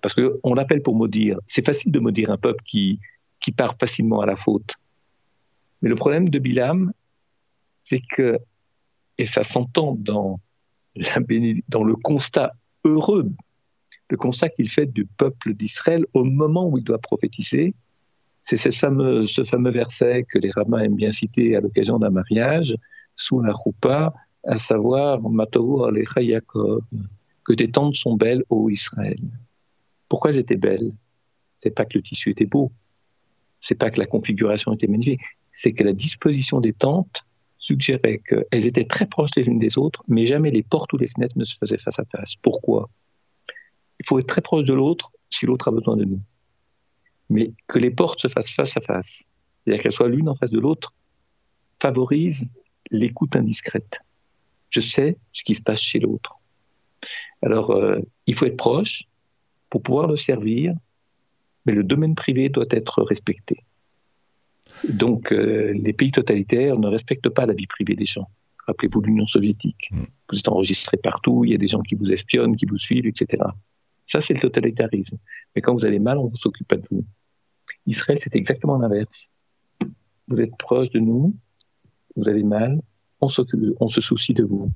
parce 0.00 0.14
qu'on 0.14 0.54
l'appelle 0.54 0.82
pour 0.82 0.96
maudire. 0.96 1.38
C'est 1.46 1.64
facile 1.64 1.92
de 1.92 2.00
maudire 2.00 2.30
un 2.30 2.38
peuple 2.38 2.62
qui, 2.64 2.98
qui 3.40 3.52
part 3.52 3.76
facilement 3.78 4.20
à 4.20 4.26
la 4.26 4.36
faute. 4.36 4.74
Mais 5.80 5.88
le 5.88 5.96
problème 5.96 6.28
de 6.28 6.38
Bilam, 6.38 6.92
c'est 7.82 8.00
que, 8.00 8.38
et 9.18 9.26
ça 9.26 9.44
s'entend 9.44 9.96
dans, 9.98 10.40
le 10.94 11.94
constat 11.96 12.52
heureux, 12.84 13.30
le 14.08 14.16
constat 14.16 14.48
qu'il 14.48 14.70
fait 14.70 14.86
du 14.86 15.04
peuple 15.04 15.54
d'Israël 15.54 16.06
au 16.14 16.24
moment 16.24 16.68
où 16.68 16.78
il 16.78 16.84
doit 16.84 16.98
prophétiser, 16.98 17.74
c'est 18.40 18.56
ce 18.56 18.70
fameux, 18.70 19.26
ce 19.26 19.44
fameux 19.44 19.70
verset 19.70 20.24
que 20.28 20.38
les 20.38 20.50
rabbins 20.50 20.80
aiment 20.80 20.96
bien 20.96 21.12
citer 21.12 21.54
à 21.56 21.60
l'occasion 21.60 21.98
d'un 21.98 22.10
mariage, 22.10 22.74
sous 23.16 23.40
la 23.40 23.52
roupa, 23.52 24.14
à 24.44 24.56
savoir 24.56 25.20
que 27.44 27.52
tes 27.52 27.70
tentes 27.70 27.94
sont 27.94 28.16
belles, 28.16 28.44
ô 28.48 28.70
Israël. 28.70 29.18
Pourquoi 30.08 30.30
elles 30.30 30.38
étaient 30.38 30.56
belles? 30.56 30.92
C'est 31.56 31.70
pas 31.70 31.84
que 31.84 31.98
le 31.98 32.02
tissu 32.02 32.30
était 32.30 32.46
beau, 32.46 32.72
c'est 33.60 33.76
pas 33.76 33.90
que 33.90 34.00
la 34.00 34.06
configuration 34.06 34.72
était 34.72 34.88
magnifique, 34.88 35.22
c'est 35.52 35.72
que 35.72 35.84
la 35.84 35.92
disposition 35.92 36.60
des 36.60 36.72
tentes 36.72 37.22
suggérait 37.62 38.18
qu'elles 38.18 38.66
étaient 38.66 38.84
très 38.84 39.06
proches 39.06 39.30
les 39.36 39.44
unes 39.44 39.58
des 39.58 39.78
autres, 39.78 40.02
mais 40.10 40.26
jamais 40.26 40.50
les 40.50 40.62
portes 40.62 40.92
ou 40.92 40.98
les 40.98 41.06
fenêtres 41.06 41.38
ne 41.38 41.44
se 41.44 41.56
faisaient 41.56 41.78
face 41.78 41.98
à 41.98 42.04
face. 42.04 42.34
Pourquoi? 42.42 42.86
Il 44.00 44.06
faut 44.06 44.18
être 44.18 44.26
très 44.26 44.42
proche 44.42 44.64
de 44.64 44.74
l'autre 44.74 45.12
si 45.30 45.46
l'autre 45.46 45.68
a 45.68 45.70
besoin 45.70 45.96
de 45.96 46.04
nous. 46.04 46.18
Mais 47.30 47.52
que 47.68 47.78
les 47.78 47.90
portes 47.90 48.20
se 48.20 48.28
fassent 48.28 48.50
face 48.50 48.76
à 48.76 48.80
face, 48.80 49.24
c'est-à-dire 49.64 49.82
qu'elles 49.82 49.92
soient 49.92 50.08
l'une 50.08 50.28
en 50.28 50.34
face 50.34 50.50
de 50.50 50.58
l'autre, 50.58 50.92
favorise 51.80 52.44
l'écoute 52.90 53.36
indiscrète. 53.36 54.00
Je 54.70 54.80
sais 54.80 55.16
ce 55.32 55.44
qui 55.44 55.54
se 55.54 55.62
passe 55.62 55.80
chez 55.80 56.00
l'autre. 56.00 56.34
Alors, 57.42 57.70
euh, 57.70 58.00
il 58.26 58.34
faut 58.34 58.46
être 58.46 58.56
proche, 58.56 59.04
pour 59.70 59.82
pouvoir 59.82 60.06
le 60.06 60.16
servir, 60.16 60.74
mais 61.64 61.72
le 61.72 61.84
domaine 61.84 62.14
privé 62.14 62.48
doit 62.48 62.66
être 62.70 63.02
respecté. 63.02 63.60
Donc, 64.88 65.32
euh, 65.32 65.72
les 65.74 65.92
pays 65.92 66.10
totalitaires 66.10 66.78
ne 66.78 66.88
respectent 66.88 67.28
pas 67.28 67.46
la 67.46 67.54
vie 67.54 67.66
privée 67.66 67.94
des 67.94 68.06
gens. 68.06 68.26
Rappelez-vous 68.66 69.00
l'Union 69.00 69.26
soviétique. 69.26 69.88
Mm. 69.90 70.04
Vous 70.30 70.38
êtes 70.38 70.48
enregistré 70.48 70.96
partout, 70.96 71.44
il 71.44 71.52
y 71.52 71.54
a 71.54 71.58
des 71.58 71.68
gens 71.68 71.82
qui 71.82 71.94
vous 71.94 72.12
espionnent, 72.12 72.56
qui 72.56 72.66
vous 72.66 72.78
suivent, 72.78 73.06
etc. 73.06 73.42
Ça, 74.06 74.20
c'est 74.20 74.34
le 74.34 74.40
totalitarisme. 74.40 75.16
Mais 75.54 75.62
quand 75.62 75.72
vous 75.72 75.86
allez 75.86 75.98
mal, 75.98 76.18
on 76.18 76.30
ne 76.30 76.34
s'occupe 76.34 76.68
pas 76.68 76.76
de 76.76 76.86
vous. 76.90 77.04
Israël, 77.86 78.18
c'est 78.20 78.36
exactement 78.36 78.78
l'inverse. 78.78 79.28
Vous 80.28 80.40
êtes 80.40 80.56
proche 80.56 80.90
de 80.90 81.00
nous, 81.00 81.34
vous 82.16 82.28
allez 82.28 82.44
mal, 82.44 82.80
on, 83.20 83.28
on 83.80 83.88
se 83.88 84.00
soucie 84.00 84.34
de 84.34 84.44
vous. 84.44 84.70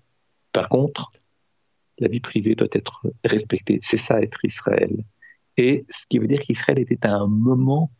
Par 0.52 0.68
contre, 0.68 1.12
la 1.98 2.09
vie 2.09 2.20
privée 2.20 2.54
doit 2.54 2.68
être 2.72 3.02
respectée. 3.24 3.78
C'est 3.82 3.96
ça 3.96 4.20
être 4.20 4.44
Israël. 4.44 5.04
Et 5.56 5.85
ce 5.88 6.06
qui 6.06 6.18
veut 6.18 6.26
dire 6.26 6.40
qu'Israël 6.40 6.78
était 6.78 7.06
à 7.06 7.14
un 7.14 7.26
moment, 7.26 7.90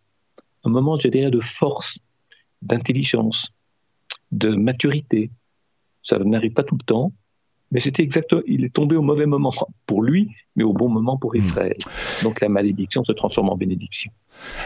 un 0.67 0.71
moment, 0.71 0.99
je 0.99 1.09
dirais, 1.09 1.31
de 1.31 1.41
force, 1.41 1.99
d'intelligence, 2.63 3.51
de 4.33 4.55
maturité. 4.55 5.31
Ça 6.03 6.19
n'arrive 6.19 6.53
pas 6.53 6.63
tout 6.63 6.77
le 6.77 6.85
temps, 6.85 7.13
mais 7.73 7.81
c'était 7.81 8.03
exactement, 8.03 8.43
il 8.47 8.65
est 8.65 8.73
tombé 8.73 8.97
au 8.97 9.03
mauvais 9.03 9.27
moment 9.27 9.53
pour 9.87 10.03
lui, 10.03 10.31
mais 10.55 10.65
au 10.65 10.73
bon 10.73 10.89
moment 10.89 11.17
pour 11.17 11.35
hmm. 11.35 11.39
Israël. 11.39 11.77
Donc 12.23 12.41
la 12.41 12.49
malédiction 12.49 13.03
se 13.03 13.13
transforme 13.13 13.49
en 13.49 13.57
bénédiction. 13.57 14.13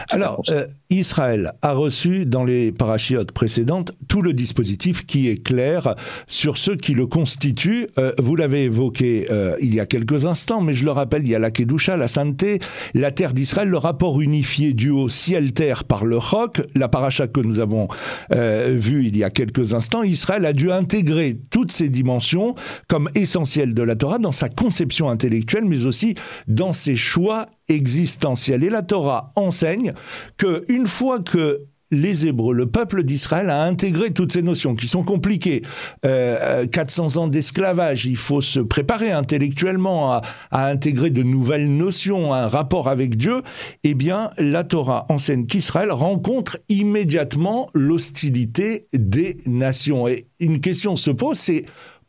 Alors, 0.09 0.41
euh, 0.49 0.67
Israël 0.89 1.53
a 1.61 1.73
reçu 1.73 2.25
dans 2.25 2.43
les 2.43 2.71
parachiotes 2.71 3.31
précédentes 3.31 3.91
tout 4.07 4.21
le 4.21 4.33
dispositif 4.33 5.05
qui 5.05 5.29
est 5.29 5.41
clair 5.41 5.95
sur 6.27 6.57
ce 6.57 6.71
qui 6.71 6.93
le 6.93 7.07
constitue. 7.07 7.87
Euh, 7.97 8.11
vous 8.17 8.35
l'avez 8.35 8.65
évoqué 8.65 9.27
euh, 9.29 9.55
il 9.61 9.73
y 9.73 9.79
a 9.79 9.85
quelques 9.85 10.25
instants, 10.25 10.61
mais 10.61 10.73
je 10.73 10.83
le 10.83 10.91
rappelle, 10.91 11.23
il 11.23 11.29
y 11.29 11.35
a 11.35 11.39
la 11.39 11.51
Kedusha, 11.51 11.97
la 11.97 12.07
sainteté, 12.07 12.59
la 12.93 13.11
terre 13.11 13.33
d'Israël, 13.33 13.69
le 13.69 13.77
rapport 13.77 14.21
unifié 14.21 14.73
du 14.73 14.89
haut 14.89 15.09
ciel-terre 15.09 15.83
par 15.83 16.05
le 16.05 16.17
roc, 16.17 16.61
la 16.75 16.89
paracha 16.89 17.27
que 17.27 17.39
nous 17.39 17.59
avons 17.59 17.87
vu 18.31 19.05
il 19.05 19.17
y 19.17 19.23
a 19.23 19.29
quelques 19.29 19.73
instants. 19.73 20.03
Israël 20.03 20.45
a 20.45 20.53
dû 20.53 20.71
intégrer 20.71 21.37
toutes 21.49 21.71
ces 21.71 21.89
dimensions 21.89 22.55
comme 22.87 23.09
essentielles 23.15 23.73
de 23.73 23.83
la 23.83 23.95
Torah 23.95 24.19
dans 24.19 24.31
sa 24.31 24.49
conception 24.49 25.09
intellectuelle, 25.09 25.65
mais 25.65 25.85
aussi 25.85 26.15
dans 26.47 26.73
ses 26.73 26.95
choix 26.95 27.47
existentiels. 27.71 28.63
Et 28.63 28.69
la 28.69 28.83
Torah 28.83 29.31
enseigne 29.35 29.93
que 30.37 30.63
une 30.67 30.87
fois 30.87 31.19
que 31.19 31.65
les 31.91 32.25
Hébreux, 32.25 32.53
le 32.53 32.67
peuple 32.67 33.03
d'Israël 33.03 33.49
a 33.49 33.63
intégré 33.63 34.11
toutes 34.11 34.31
ces 34.31 34.41
notions 34.41 34.75
qui 34.75 34.87
sont 34.87 35.03
compliquées. 35.03 35.61
400 36.03 36.05
euh, 36.05 37.19
ans 37.19 37.27
d'esclavage, 37.27 38.05
il 38.05 38.15
faut 38.15 38.41
se 38.41 38.59
préparer 38.59 39.11
intellectuellement 39.11 40.13
à, 40.13 40.21
intégrer 40.51 41.09
de 41.09 41.21
nouvelles 41.21 41.69
notions, 41.69 42.33
un 42.33 42.47
rapport 42.47 42.87
avec 42.87 43.17
Dieu. 43.17 43.41
Eh 43.83 43.93
bien, 43.93 44.31
la 44.37 44.63
Torah 44.63 45.05
enseigne 45.09 45.45
qu'Israël 45.45 45.91
rencontre 45.91 46.57
immédiatement 46.69 47.69
l'hostilité 47.73 48.87
des 48.93 49.37
nations. 49.45 50.07
Et 50.07 50.27
une 50.39 50.61
question 50.61 50.95
se 50.95 51.11
pose, 51.11 51.37
c'est 51.37 51.65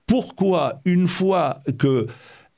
pourquoi 0.07 0.81
une 0.85 1.09
fois 1.09 1.61
que 1.79 2.07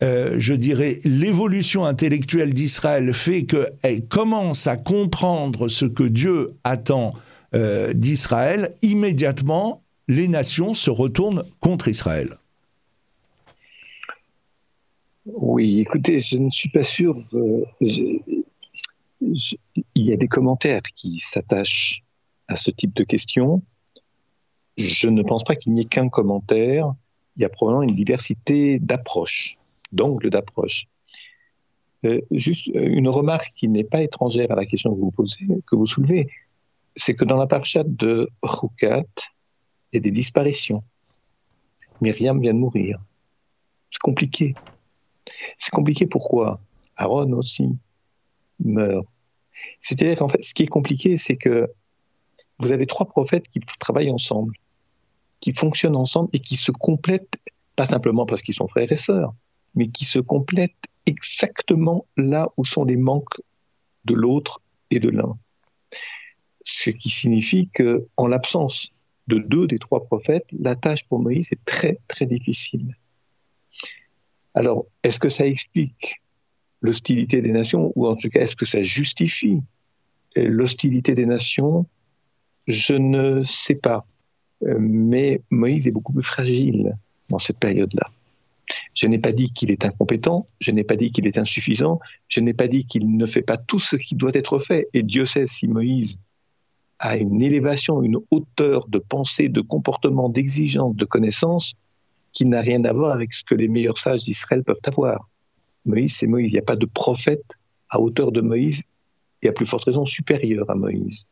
euh, 0.03 0.35
je 0.39 0.55
dirais, 0.55 1.01
l'évolution 1.05 1.85
intellectuelle 1.85 2.53
d'Israël 2.53 3.13
fait 3.15 3.45
qu'elle 3.45 4.07
commence 4.09 4.67
à 4.67 4.77
comprendre 4.77 5.69
ce 5.69 5.85
que 5.85 6.03
Dieu 6.03 6.55
attend 6.65 7.13
euh, 7.55 7.93
d'Israël, 7.93 8.75
immédiatement, 8.83 9.83
les 10.09 10.29
nations 10.29 10.75
se 10.75 10.91
retournent 10.91 11.45
contre 11.61 11.89
Israël. 11.89 12.37
Oui, 15.27 15.81
écoutez, 15.81 16.21
je 16.23 16.37
ne 16.37 16.51
suis 16.51 16.69
pas 16.69 16.83
sûr. 16.83 17.17
il 17.81 18.45
y 19.95 20.13
a 20.13 20.17
des 20.17 20.29
commentaires 20.29 20.83
qui 20.95 21.21
s'attachent 21.21 22.03
à 22.49 22.57
ce 22.57 22.71
type 22.71 22.95
de 22.95 23.05
questions. 23.05 23.63
Je 24.77 25.09
ne 25.09 25.23
pense 25.23 25.45
pas 25.45 25.55
qu'il 25.55 25.73
n'y 25.73 25.83
ait 25.83 25.87
qu'un 25.87 26.09
commentaire. 26.09 26.93
Il 27.37 27.43
y 27.43 27.45
a 27.45 27.49
probablement 27.49 27.89
une 27.89 27.95
diversité 27.95 28.79
d'approches 28.81 29.57
d'angle 29.95 30.31
d'approche. 30.31 30.87
Euh, 32.05 32.21
juste 32.31 32.67
une 32.67 33.09
remarque 33.09 33.53
qui 33.55 33.69
n'est 33.69 33.85
pas 33.85 34.03
étrangère 34.03 34.51
à 34.51 34.55
la 34.55 34.67
question 34.67 34.95
que 34.95 35.01
vous 35.01 35.11
posez, 35.11 35.47
que 35.67 35.77
vous 35.77 35.87
soulevez, 35.87 36.29
c'est 36.97 37.15
que 37.15 37.25
dans 37.25 37.37
la 37.37 37.47
parchat 37.47 37.83
de 37.85 38.29
Rukat, 38.43 39.07
il 39.93 39.97
y 39.97 39.99
a 39.99 40.01
des 40.01 40.11
disparitions. 40.11 40.83
Myriam 42.01 42.41
vient 42.41 42.55
de 42.55 42.59
mourir. 42.59 42.99
C'est 43.91 44.01
compliqué. 44.01 44.55
C'est 45.57 45.73
compliqué 45.73 46.07
pourquoi? 46.07 46.61
Aaron 46.97 47.33
aussi 47.33 47.77
meurt. 48.61 49.07
C'est-à-dire 49.81 50.19
qu'en 50.19 50.29
fait, 50.29 50.43
ce 50.43 50.53
qui 50.53 50.65
est 50.65 50.69
compliqué, 50.69 51.17
c'est 51.17 51.37
que 51.37 51.71
vous 52.59 52.73
avez 52.73 52.87
trois 52.87 53.07
prophètes 53.07 53.49
qui 53.49 53.61
travaillent 53.79 54.11
ensemble, 54.11 54.55
qui 55.41 55.53
fonctionnent 55.53 55.97
ensemble 55.97 56.29
et 56.33 56.41
qui 56.41 56.57
se 56.57 56.71
complètent, 56.71 57.37
pas 57.77 57.87
simplement 57.87 58.27
parce 58.27 58.43
qu'ils 58.43 58.55
sont 58.55 58.69
frères 58.69 58.91
et 58.91 58.97
sœurs, 58.97 59.33
mais 59.75 59.89
qui 59.89 60.05
se 60.05 60.19
complètent 60.19 60.73
exactement 61.07 62.07
là 62.17 62.49
où 62.57 62.65
sont 62.65 62.85
les 62.85 62.97
manques 62.97 63.41
de 64.05 64.15
l'autre 64.15 64.63
et 64.91 65.01
de 65.01 65.11
l'un. 65.11 65.37
Ce 66.65 66.91
qui 66.91 67.11
signifie 67.11 67.69
que, 67.73 68.07
en 68.17 68.27
l'absence 68.27 68.91
de 69.27 69.39
deux 69.39 69.67
des 69.67 69.79
trois 69.79 70.05
prophètes, 70.05 70.47
la 70.53 70.77
tâche 70.77 71.05
pour 71.09 71.19
Moïse 71.19 71.49
est 71.53 71.65
très 71.65 71.99
très 72.09 72.27
difficile. 72.27 72.97
Alors, 74.55 74.87
est-ce 75.03 75.19
que 75.19 75.29
ça 75.29 75.47
explique 75.47 76.23
l'hostilité 76.81 77.41
des 77.41 77.51
nations, 77.51 77.93
ou 77.97 78.07
en 78.07 78.15
tout 78.15 78.29
cas, 78.29 78.41
est-ce 78.41 78.57
que 78.57 78.67
ça 78.67 78.83
justifie 78.83 79.61
l'hostilité 80.37 81.15
des 81.15 81.27
nations? 81.27 81.87
Je 82.67 82.95
ne 82.95 83.43
sais 83.45 83.75
pas. 83.75 84.07
Euh, 84.63 84.77
mais 84.79 85.43
Moïse 85.51 85.89
est 85.89 85.91
beaucoup 85.91 86.13
plus 86.13 86.23
fragile 86.23 86.97
dans 87.29 87.39
cette 87.39 87.59
période-là. 87.59 88.11
Je 88.95 89.07
n'ai 89.07 89.19
pas 89.19 89.33
dit 89.33 89.53
qu'il 89.53 89.71
est 89.71 89.85
incompétent, 89.85 90.49
je 90.61 90.71
n'ai 90.71 90.85
pas 90.85 90.97
dit 90.97 91.11
qu'il 91.11 91.27
est 91.27 91.39
insuffisant, 91.39 91.99
je 92.29 92.41
n'ai 92.41 92.55
pas 92.55 92.69
dit 92.69 92.87
qu'il 92.87 93.17
ne 93.17 93.27
fait 93.27 93.43
pas 93.43 93.57
tout 93.57 93.81
ce 93.81 93.97
qui 93.97 94.15
doit 94.15 94.35
être 94.35 94.59
fait. 94.61 94.89
Et 94.95 95.03
Dieu 95.03 95.27
sait 95.27 95.47
si 95.47 95.67
Moïse 95.67 96.19
a 97.01 97.17
une 97.17 97.43
élévation, 97.43 98.03
une 98.03 98.19
hauteur 98.31 98.87
de 98.89 98.99
pensée, 98.99 99.49
de 99.49 99.61
comportement, 99.61 100.29
d'exigence, 100.29 100.95
de 100.95 101.05
connaissance 101.05 101.75
qui 102.33 102.47
n'a 102.47 102.61
rien 102.61 102.85
à 102.85 102.93
voir 102.93 103.13
avec 103.13 103.33
ce 103.33 103.43
que 103.43 103.55
les 103.55 103.69
meilleurs 103.69 103.99
sages 103.99 104.25
d'Israël 104.25 104.63
peuvent 104.63 104.81
avoir. 104.85 105.29
Moïse, 105.85 106.17
c'est 106.17 106.27
Moïse. 106.27 106.51
Il 106.51 106.55
n'y 106.55 106.61
a 106.61 106.63
pas 106.63 106.77
de 106.77 106.87
prophète 106.87 107.45
à 107.91 108.01
hauteur 108.01 108.33
de 108.33 108.41
Moïse 108.41 108.83
et 109.43 109.49
à 109.49 109.53
plus 109.53 109.67
forte 109.67 109.85
raison 109.85 110.05
supérieur 110.05 110.69
à 110.71 110.75
Moïse. 110.75 111.27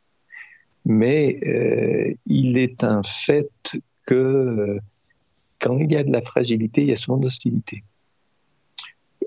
Mais 0.84 1.38
euh, 1.46 2.14
il 2.26 2.56
est 2.58 2.84
un 2.84 3.02
fait 3.02 3.50
que 4.06 4.78
quand 5.62 5.78
il 5.78 5.90
y 5.92 5.96
a 5.96 6.02
de 6.02 6.12
la 6.12 6.20
fragilité, 6.20 6.82
il 6.82 6.88
y 6.88 6.92
a 6.92 6.96
souvent 6.96 7.16
de 7.16 7.24
l'hostilité. 7.24 7.84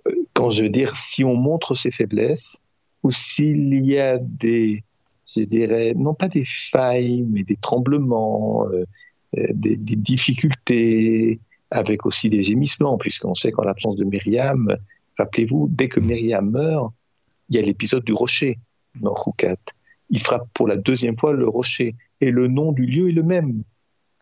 Euh, 0.07 0.11
quand 0.33 0.51
je 0.51 0.63
veux 0.63 0.69
dire, 0.69 0.95
si 0.95 1.23
on 1.23 1.35
montre 1.35 1.73
ses 1.73 1.91
faiblesses, 1.91 2.61
ou 3.03 3.11
s'il 3.11 3.85
y 3.85 3.97
a 3.97 4.17
des, 4.19 4.83
je 5.33 5.41
dirais, 5.41 5.93
non 5.95 6.13
pas 6.13 6.27
des 6.27 6.45
failles, 6.45 7.25
mais 7.29 7.43
des 7.43 7.55
tremblements, 7.55 8.67
des, 9.33 9.75
des, 9.75 9.95
difficultés, 9.95 11.39
avec 11.71 12.05
aussi 12.05 12.29
des 12.29 12.43
gémissements, 12.43 12.97
puisqu'on 12.97 13.35
sait 13.35 13.51
qu'en 13.51 13.63
l'absence 13.63 13.95
de 13.95 14.03
Myriam, 14.03 14.75
rappelez-vous, 15.17 15.67
dès 15.71 15.87
que 15.87 15.99
Myriam 15.99 16.49
meurt, 16.49 16.93
il 17.49 17.55
y 17.55 17.59
a 17.59 17.61
l'épisode 17.61 18.03
du 18.03 18.13
rocher 18.13 18.59
dans 18.99 19.13
Roukat. 19.13 19.57
Il 20.09 20.21
frappe 20.21 20.47
pour 20.53 20.67
la 20.67 20.77
deuxième 20.77 21.17
fois 21.17 21.33
le 21.33 21.47
rocher, 21.47 21.95
et 22.21 22.31
le 22.31 22.47
nom 22.47 22.71
du 22.71 22.85
lieu 22.85 23.09
est 23.09 23.13
le 23.13 23.23
même. 23.23 23.63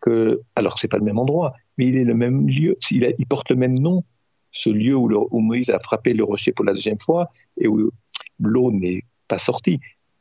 Que, 0.04 0.42
alors, 0.54 0.78
c'est 0.78 0.88
pas 0.88 0.98
le 0.98 1.04
même 1.04 1.18
endroit, 1.18 1.54
mais 1.78 1.86
il 1.88 1.96
est 1.96 2.04
le 2.04 2.14
même 2.14 2.46
lieu. 2.46 2.76
Il, 2.90 3.26
porte 3.26 3.48
le 3.48 3.56
même 3.56 3.78
nom, 3.78 4.04
ce 4.52 4.68
lieu 4.68 4.94
où, 4.94 5.40
Moïse 5.40 5.70
a 5.70 5.78
frappé 5.78 6.12
le 6.12 6.24
rocher 6.24 6.52
pour 6.52 6.66
la 6.66 6.74
deuxième 6.74 7.00
fois 7.00 7.30
et 7.58 7.68
où 7.68 7.90
l'eau 8.38 8.70
n'est 8.70 9.04
pas 9.28 9.38
sortie. 9.38 9.80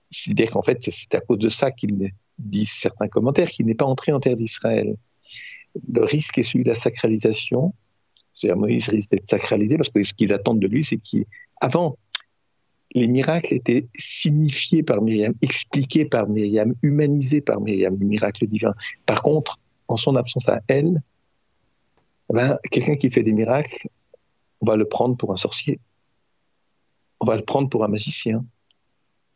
C'est-à-dire 0.10 0.52
qu'en 0.52 0.62
fait, 0.62 0.78
c'est 0.82 1.16
à 1.16 1.20
cause 1.20 1.40
de 1.40 1.50
ça 1.50 1.72
qu'il 1.72 2.12
disent 2.38 2.72
certains 2.72 3.10
commentaires 3.10 3.50
qu'il 3.50 3.66
n'est 3.66 3.76
pas 3.76 3.86
entré 3.86 4.14
en 4.14 4.22
terre 4.22 4.38
d'Israël 4.38 4.96
le 5.92 6.04
risque 6.04 6.38
est 6.38 6.44
celui 6.44 6.64
de 6.64 6.70
la 6.70 6.76
sacralisation. 6.76 7.74
C'est-à-dire 8.34 8.58
Moïse 8.58 8.90
risque 8.90 9.12
d'être 9.12 9.30
sacralisé 9.30 9.78
parce 9.78 9.90
que 9.90 10.02
ce 10.02 10.14
qu'ils 10.14 10.34
attendent 10.34 10.60
de 10.60 10.68
lui, 10.68 10.84
c'est 10.84 10.98
qu'avant, 10.98 11.98
les 12.96 13.08
miracles 13.08 13.54
étaient 13.54 13.88
signifiés 13.98 14.84
par 14.84 15.02
Myriam, 15.02 15.34
expliqués 15.42 16.06
par 16.06 16.28
Myriam, 16.28 16.74
humanisés 16.84 17.42
par 17.42 17.60
Myriam, 17.60 17.98
le 18.00 18.06
miracle 18.06 18.46
divin. 18.48 18.74
Par 19.06 19.24
contre, 19.24 19.60
en 19.94 19.98
son 19.98 20.16
absence 20.16 20.50
à 20.50 20.62
elle, 20.68 21.02
eh 22.30 22.34
ben, 22.34 22.58
quelqu'un 22.72 22.96
qui 22.96 23.10
fait 23.12 23.24
des 23.24 23.34
miracles, 23.34 23.88
on 24.62 24.66
va 24.66 24.76
le 24.76 24.86
prendre 24.86 25.16
pour 25.16 25.32
un 25.32 25.38
sorcier. 25.38 25.80
On 27.20 27.26
va 27.26 27.36
le 27.36 27.44
prendre 27.44 27.70
pour 27.70 27.84
un 27.84 27.88
magicien. 27.88 28.44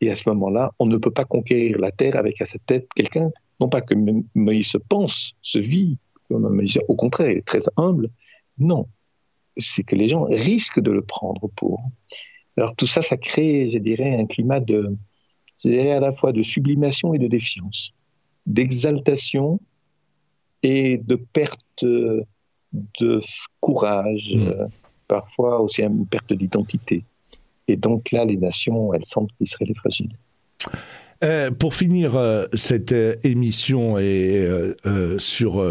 Et 0.00 0.10
à 0.10 0.14
ce 0.14 0.28
moment-là, 0.28 0.72
on 0.78 0.86
ne 0.86 0.96
peut 0.96 1.10
pas 1.10 1.24
conquérir 1.24 1.78
la 1.78 1.92
terre 1.92 2.16
avec 2.16 2.40
à 2.40 2.46
sa 2.46 2.58
tête 2.58 2.88
quelqu'un, 2.94 3.30
non 3.60 3.68
pas 3.68 3.80
que 3.80 3.94
Moïse 4.34 4.68
se 4.68 4.78
pense, 4.78 5.34
se 5.42 5.58
vit, 5.58 5.98
au 6.30 6.94
contraire, 6.94 7.30
il 7.30 7.38
est 7.38 7.46
très 7.46 7.60
humble. 7.76 8.08
Non, 8.58 8.86
c'est 9.56 9.82
que 9.82 9.96
les 9.96 10.08
gens 10.08 10.24
risquent 10.24 10.80
de 10.80 10.90
le 10.90 11.02
prendre 11.02 11.48
pour. 11.56 11.82
Alors 12.56 12.74
tout 12.76 12.86
ça, 12.86 13.02
ça 13.02 13.16
crée, 13.16 13.70
je 13.72 13.78
dirais, 13.78 14.16
un 14.16 14.26
climat 14.26 14.60
de, 14.60 14.96
à 15.66 16.00
la 16.00 16.12
fois 16.12 16.32
de 16.32 16.42
sublimation 16.42 17.14
et 17.14 17.18
de 17.18 17.26
défiance, 17.26 17.92
d'exaltation 18.46 19.60
et 20.62 20.98
de 20.98 21.16
perte 21.16 21.84
de 22.72 23.20
courage, 23.60 24.32
mmh. 24.34 24.48
euh, 24.48 24.66
parfois 25.06 25.60
aussi 25.60 25.82
une 25.82 26.06
perte 26.06 26.32
d'identité. 26.32 27.04
Et 27.66 27.76
donc 27.76 28.10
là, 28.12 28.24
les 28.24 28.36
nations, 28.36 28.92
elles 28.94 29.04
sentent 29.04 29.30
qu'Israël 29.38 29.70
est 29.70 29.78
fragile. 29.78 30.10
Euh, 31.24 31.50
pour 31.50 31.74
finir 31.74 32.14
euh, 32.14 32.44
cette 32.52 32.92
euh, 32.92 33.16
émission 33.24 33.98
et 33.98 34.46
sur 35.18 35.64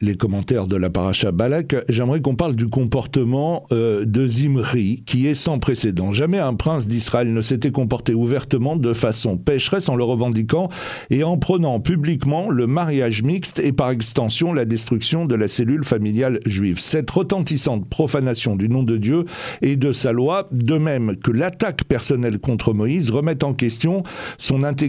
les 0.00 0.16
commentaires 0.16 0.66
de 0.66 0.76
la 0.76 0.90
paracha 0.90 1.32
Balak, 1.32 1.76
j'aimerais 1.88 2.20
qu'on 2.20 2.34
parle 2.34 2.56
du 2.56 2.68
comportement 2.68 3.66
de 3.70 4.28
Zimri, 4.28 5.02
qui 5.06 5.26
est 5.26 5.34
sans 5.34 5.58
précédent. 5.58 6.12
Jamais 6.12 6.38
un 6.38 6.54
prince 6.54 6.86
d'Israël 6.86 7.32
ne 7.32 7.42
s'était 7.42 7.70
comporté 7.70 8.14
ouvertement 8.14 8.76
de 8.76 8.92
façon 8.92 9.36
pécheresse 9.36 9.88
en 9.88 9.96
le 9.96 10.04
revendiquant 10.04 10.68
et 11.10 11.22
en 11.22 11.38
prenant 11.38 11.80
publiquement 11.80 12.50
le 12.50 12.66
mariage 12.66 13.22
mixte 13.22 13.60
et 13.60 13.72
par 13.72 13.90
extension 13.90 14.52
la 14.52 14.64
destruction 14.64 15.26
de 15.26 15.34
la 15.34 15.48
cellule 15.48 15.84
familiale 15.84 16.40
juive. 16.46 16.80
Cette 16.80 17.10
retentissante 17.10 17.88
profanation 17.88 18.56
du 18.56 18.68
nom 18.68 18.82
de 18.82 18.96
Dieu 18.96 19.24
et 19.62 19.76
de 19.76 19.92
sa 19.92 20.12
loi, 20.12 20.48
de 20.52 20.76
même 20.76 21.16
que 21.16 21.30
l'attaque 21.30 21.84
personnelle 21.84 22.38
contre 22.38 22.72
Moïse, 22.72 23.10
remet 23.10 23.44
en 23.44 23.54
question 23.54 24.02
son 24.38 24.64
intégrité 24.64 24.87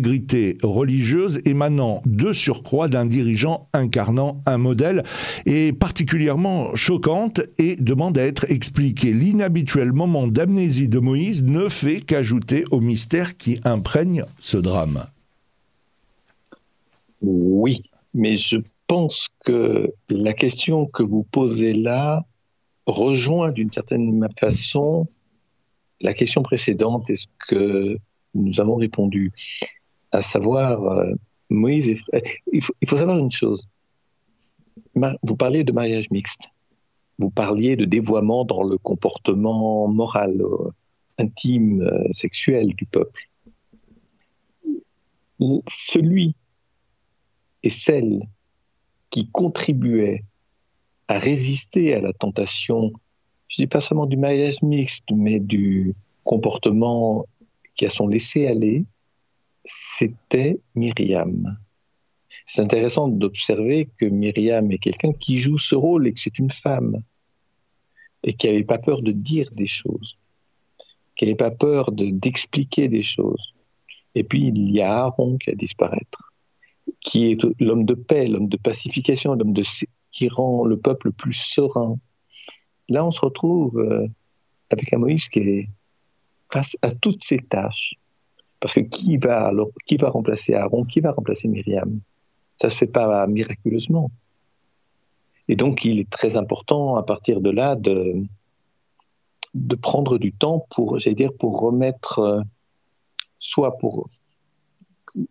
religieuse 0.63 1.41
émanant 1.45 2.01
de 2.05 2.33
surcroît 2.33 2.88
d'un 2.88 3.05
dirigeant 3.05 3.67
incarnant 3.73 4.41
un 4.45 4.57
modèle 4.57 5.03
est 5.45 5.77
particulièrement 5.77 6.75
choquante 6.75 7.41
et 7.57 7.75
demande 7.75 8.17
à 8.17 8.25
être 8.25 8.49
expliquée. 8.49 9.13
L'inhabituel 9.13 9.91
moment 9.91 10.27
d'amnésie 10.27 10.88
de 10.88 10.99
Moïse 10.99 11.43
ne 11.43 11.69
fait 11.69 12.01
qu'ajouter 12.01 12.65
au 12.71 12.79
mystère 12.79 13.38
qui 13.38 13.59
imprègne 13.63 14.23
ce 14.39 14.57
drame. 14.57 15.05
Oui, 17.21 17.83
mais 18.13 18.38
je 18.38 18.57
pense 18.88 19.27
que 19.45 19.93
la 20.09 20.33
question 20.33 20.85
que 20.85 21.03
vous 21.03 21.23
posez 21.23 21.73
là 21.73 22.25
rejoint 22.85 23.51
d'une 23.51 23.71
certaine 23.71 24.27
façon 24.39 25.07
la 26.01 26.13
question 26.13 26.41
précédente 26.41 27.09
et 27.09 27.15
ce 27.15 27.25
que 27.47 27.97
nous 28.33 28.59
avons 28.59 28.75
répondu 28.75 29.31
à 30.12 30.22
savoir 30.22 30.84
euh, 30.84 31.13
Moïse 31.50 31.89
et 31.89 32.00
il 32.52 32.62
faut, 32.62 32.74
il 32.82 32.89
faut, 32.89 32.98
savoir 32.98 33.17
une 33.17 33.32
chose. 33.32 33.67
Vous 35.24 35.36
parliez 35.36 35.63
de 35.63 35.72
mariage 35.72 36.10
mixte. 36.12 36.52
Vous 37.17 37.30
parliez 37.30 37.76
de 37.76 37.86
dévoiement 37.86 38.45
dans 38.45 38.63
le 38.63 38.78
comportement 38.78 39.88
moral, 39.88 40.41
euh, 40.41 40.69
intime, 41.17 41.82
euh, 41.82 42.08
sexuel 42.13 42.74
du 42.76 42.86
peuple. 42.86 43.30
Celui 45.67 46.36
et 47.63 47.69
celle 47.69 48.24
qui 49.10 49.30
contribuait 49.30 50.24
à 51.08 51.17
résister 51.17 51.93
à 51.93 52.02
la 52.02 52.13
tentation, 52.13 52.93
je 53.48 53.62
ne 53.62 53.65
dis 53.65 53.67
pas 53.67 53.82
seulement 53.82 54.06
du 54.06 54.17
mariage 54.17 54.62
mixte, 54.62 55.10
mais 55.12 55.39
du 55.39 55.93
comportement 56.24 57.26
qui 57.76 57.86
a 57.86 57.89
son 57.89 58.08
laisser 58.08 58.48
aller, 58.48 58.86
c'était 59.69 60.60
Myriam. 60.75 61.58
C'est 62.47 62.62
intéressant 62.62 63.08
d'observer 63.08 63.89
que 63.97 64.05
Myriam 64.05 64.71
est 64.71 64.79
quelqu'un 64.79 65.13
qui 65.13 65.39
joue 65.39 65.58
ce 65.58 65.75
rôle 65.75 66.08
et 66.08 66.13
que 66.13 66.19
c'est 66.19 66.39
une 66.39 66.51
femme 66.51 67.03
et 68.23 68.34
qui 68.34 68.47
n'avait 68.47 68.63
pas 68.63 68.79
peur 68.79 69.01
de 69.01 69.12
dire 69.12 69.49
des 69.51 69.67
choses, 69.67 70.17
qui 71.15 71.25
n'avait 71.25 71.36
pas 71.36 71.51
peur 71.51 71.91
d'expliquer 71.91 72.88
des 72.88 73.03
choses. 73.03 73.53
Et 74.15 74.23
puis 74.23 74.47
il 74.47 74.71
y 74.71 74.82
a 74.82 75.03
Aaron 75.03 75.38
qui 75.38 75.51
a 75.51 75.55
disparaître, 75.55 76.34
qui 76.99 77.32
est 77.32 77.45
l'homme 77.60 77.86
de 77.86 77.93
paix, 77.93 78.27
l'homme 78.27 78.49
de 78.49 78.58
pacification, 78.58 79.36
l'homme 79.36 79.53
de 79.53 79.63
qui 80.12 80.27
rend 80.27 80.65
le 80.65 80.77
peuple 80.77 81.12
plus 81.12 81.34
serein. 81.34 81.99
Là, 82.89 83.05
on 83.05 83.12
se 83.12 83.21
retrouve 83.21 83.77
euh, 83.79 84.08
avec 84.71 84.91
un 84.91 84.97
Moïse 84.97 85.29
qui 85.29 85.39
est 85.39 85.69
face 86.51 86.75
à 86.82 86.89
toutes 86.89 87.23
ces 87.23 87.38
tâches. 87.38 87.93
Parce 88.60 88.74
que 88.74 88.82
qui 88.82 89.17
va 89.17 89.48
alors, 89.48 89.69
qui 89.86 89.98
va 89.98 90.10
remplacer 90.10 90.54
Aaron, 90.54 90.84
qui 90.86 91.00
va 91.00 91.12
remplacer 91.12 91.48
Myriam? 91.48 92.00
Ça 92.58 92.69
se 92.69 92.76
fait 92.76 92.88
pas 92.88 93.26
miraculeusement. 93.28 94.12
Et 95.48 95.56
donc, 95.56 95.86
il 95.86 96.00
est 96.00 96.10
très 96.10 96.38
important 96.38 96.95
à 96.95 97.04
partir 97.04 97.41
de 97.41 97.50
là 97.50 97.76
de, 97.76 98.22
de 99.54 99.76
prendre 99.76 100.17
du 100.17 100.32
temps 100.34 100.65
pour, 100.69 101.00
j'allais 101.00 101.15
dire, 101.15 101.34
pour 101.34 101.60
remettre, 101.60 102.19
euh, 102.19 102.41
soit 103.39 103.78
pour 103.78 104.10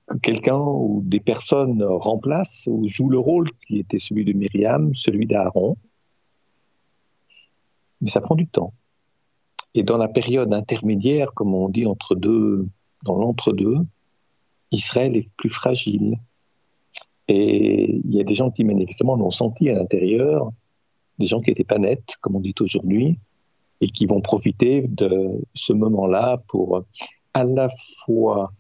que 0.07 0.19
quelqu'un 0.19 0.59
ou 0.59 1.03
des 1.05 1.21
personnes 1.21 1.83
remplacent 1.85 2.67
ou 2.67 2.89
jouent 2.89 3.11
le 3.11 3.19
rôle 3.19 3.51
qui 3.67 3.79
était 3.79 3.99
celui 3.99 4.25
de 4.25 4.33
Myriam, 4.33 4.93
celui 4.95 5.27
d'Aaron. 5.27 5.77
Mais 8.01 8.11
ça 8.11 8.21
prend 8.21 8.35
du 8.35 8.47
temps. 8.47 8.73
Et 9.75 9.83
dans 9.83 9.99
la 9.99 10.09
période 10.09 10.53
intermédiaire, 10.53 11.33
comme 11.35 11.55
on 11.55 11.69
dit 11.69 11.87
entre 11.87 12.15
deux, 12.15 12.67
dans 13.03 13.17
l'entre-deux, 13.17 13.79
Israël 14.71 15.17
est 15.17 15.29
plus 15.37 15.51
fragile. 15.51 16.19
Et 17.29 18.01
il 18.05 18.15
y 18.15 18.21
a 18.21 18.25
des 18.25 18.35
gens 18.35 18.51
qui 18.51 18.65
manifestement 18.65 19.17
l'ont 19.17 19.31
senti 19.31 19.69
à 19.71 19.75
l'intérieur, 19.75 20.51
des 21.19 21.27
gens 21.27 21.41
qui 21.41 21.51
n'étaient 21.51 21.65
pas 21.65 21.79
nets, 21.79 22.17
comme 22.21 22.37
on 22.37 22.41
dit 22.41 22.55
aujourd'hui, 22.61 23.19
et 23.81 23.89
qui 23.89 24.07
vont 24.07 24.21
profiter 24.21 24.87
de 24.89 25.41
ce 25.55 25.73
moment-là 25.73 26.43
pour 26.49 26.83
à 27.35 27.45
la 27.45 27.69
fois, 28.05 28.53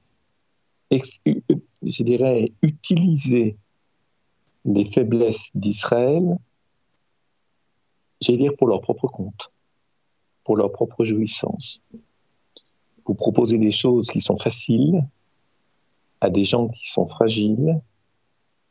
je 0.90 2.02
dirais, 2.02 2.52
utiliser 2.62 3.56
les 4.64 4.84
faiblesses 4.84 5.50
d'Israël, 5.54 6.38
j'allais 8.20 8.38
dire 8.38 8.56
pour 8.56 8.68
leur 8.68 8.80
propre 8.80 9.08
compte, 9.08 9.50
pour 10.44 10.56
leur 10.56 10.70
propre 10.72 11.04
jouissance. 11.04 11.82
Vous 13.08 13.14
proposez 13.14 13.58
des 13.58 13.72
choses 13.72 14.08
qui 14.08 14.20
sont 14.20 14.36
faciles 14.36 15.02
à 16.20 16.30
des 16.30 16.44
gens 16.44 16.68
qui 16.68 16.88
sont 16.88 17.06
fragiles, 17.06 17.80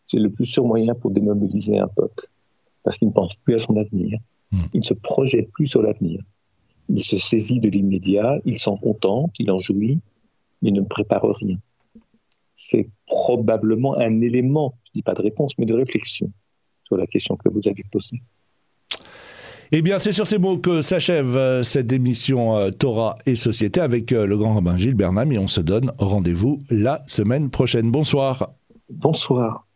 c'est 0.03 0.19
le 0.19 0.29
plus 0.29 0.45
sûr 0.45 0.65
moyen 0.65 0.95
pour 0.95 1.11
démobiliser 1.11 1.79
un 1.79 1.87
peuple, 1.87 2.29
parce 2.83 2.97
qu'il 2.97 3.09
ne 3.09 3.13
pense 3.13 3.33
plus 3.35 3.55
à 3.55 3.59
son 3.59 3.75
avenir, 3.75 4.19
hmm. 4.51 4.61
il 4.73 4.79
ne 4.79 4.85
se 4.85 4.93
projette 4.93 5.51
plus 5.51 5.67
sur 5.67 5.81
l'avenir 5.81 6.21
il 6.89 7.03
se 7.03 7.17
saisit 7.17 7.59
de 7.59 7.69
l'immédiat, 7.69 8.39
il 8.45 8.59
s'en 8.59 8.77
contente, 8.77 9.31
il 9.39 9.51
en 9.51 9.59
jouit, 9.59 9.99
mais 10.61 10.71
ne 10.71 10.81
prépare 10.81 11.23
rien. 11.23 11.57
C'est 12.53 12.89
probablement 13.05 13.97
un 13.97 14.21
élément, 14.21 14.75
je 14.85 14.91
ne 14.91 14.93
dis 14.95 15.03
pas 15.03 15.13
de 15.13 15.21
réponse, 15.21 15.57
mais 15.57 15.65
de 15.65 15.73
réflexion 15.73 16.31
sur 16.85 16.97
la 16.97 17.05
question 17.05 17.35
que 17.35 17.49
vous 17.49 17.67
avez 17.67 17.83
posée. 17.91 18.21
Eh 19.73 19.81
bien, 19.81 19.99
c'est 19.99 20.13
sur 20.13 20.25
ces 20.25 20.37
mots 20.37 20.57
que 20.57 20.81
s'achève 20.81 21.35
euh, 21.35 21.61
cette 21.61 21.91
émission 21.91 22.55
euh, 22.55 22.71
Torah 22.71 23.17
et 23.25 23.35
Société 23.35 23.81
avec 23.81 24.13
euh, 24.13 24.25
le 24.25 24.37
grand 24.37 24.55
rabbin 24.55 24.77
Gilles 24.77 24.95
Bernam 24.95 25.29
et 25.33 25.37
on 25.37 25.47
se 25.47 25.59
donne 25.59 25.91
rendez-vous 25.97 26.59
la 26.69 27.03
semaine 27.05 27.49
prochaine. 27.49 27.91
Bonsoir. 27.91 28.51
Bonsoir. 28.89 29.66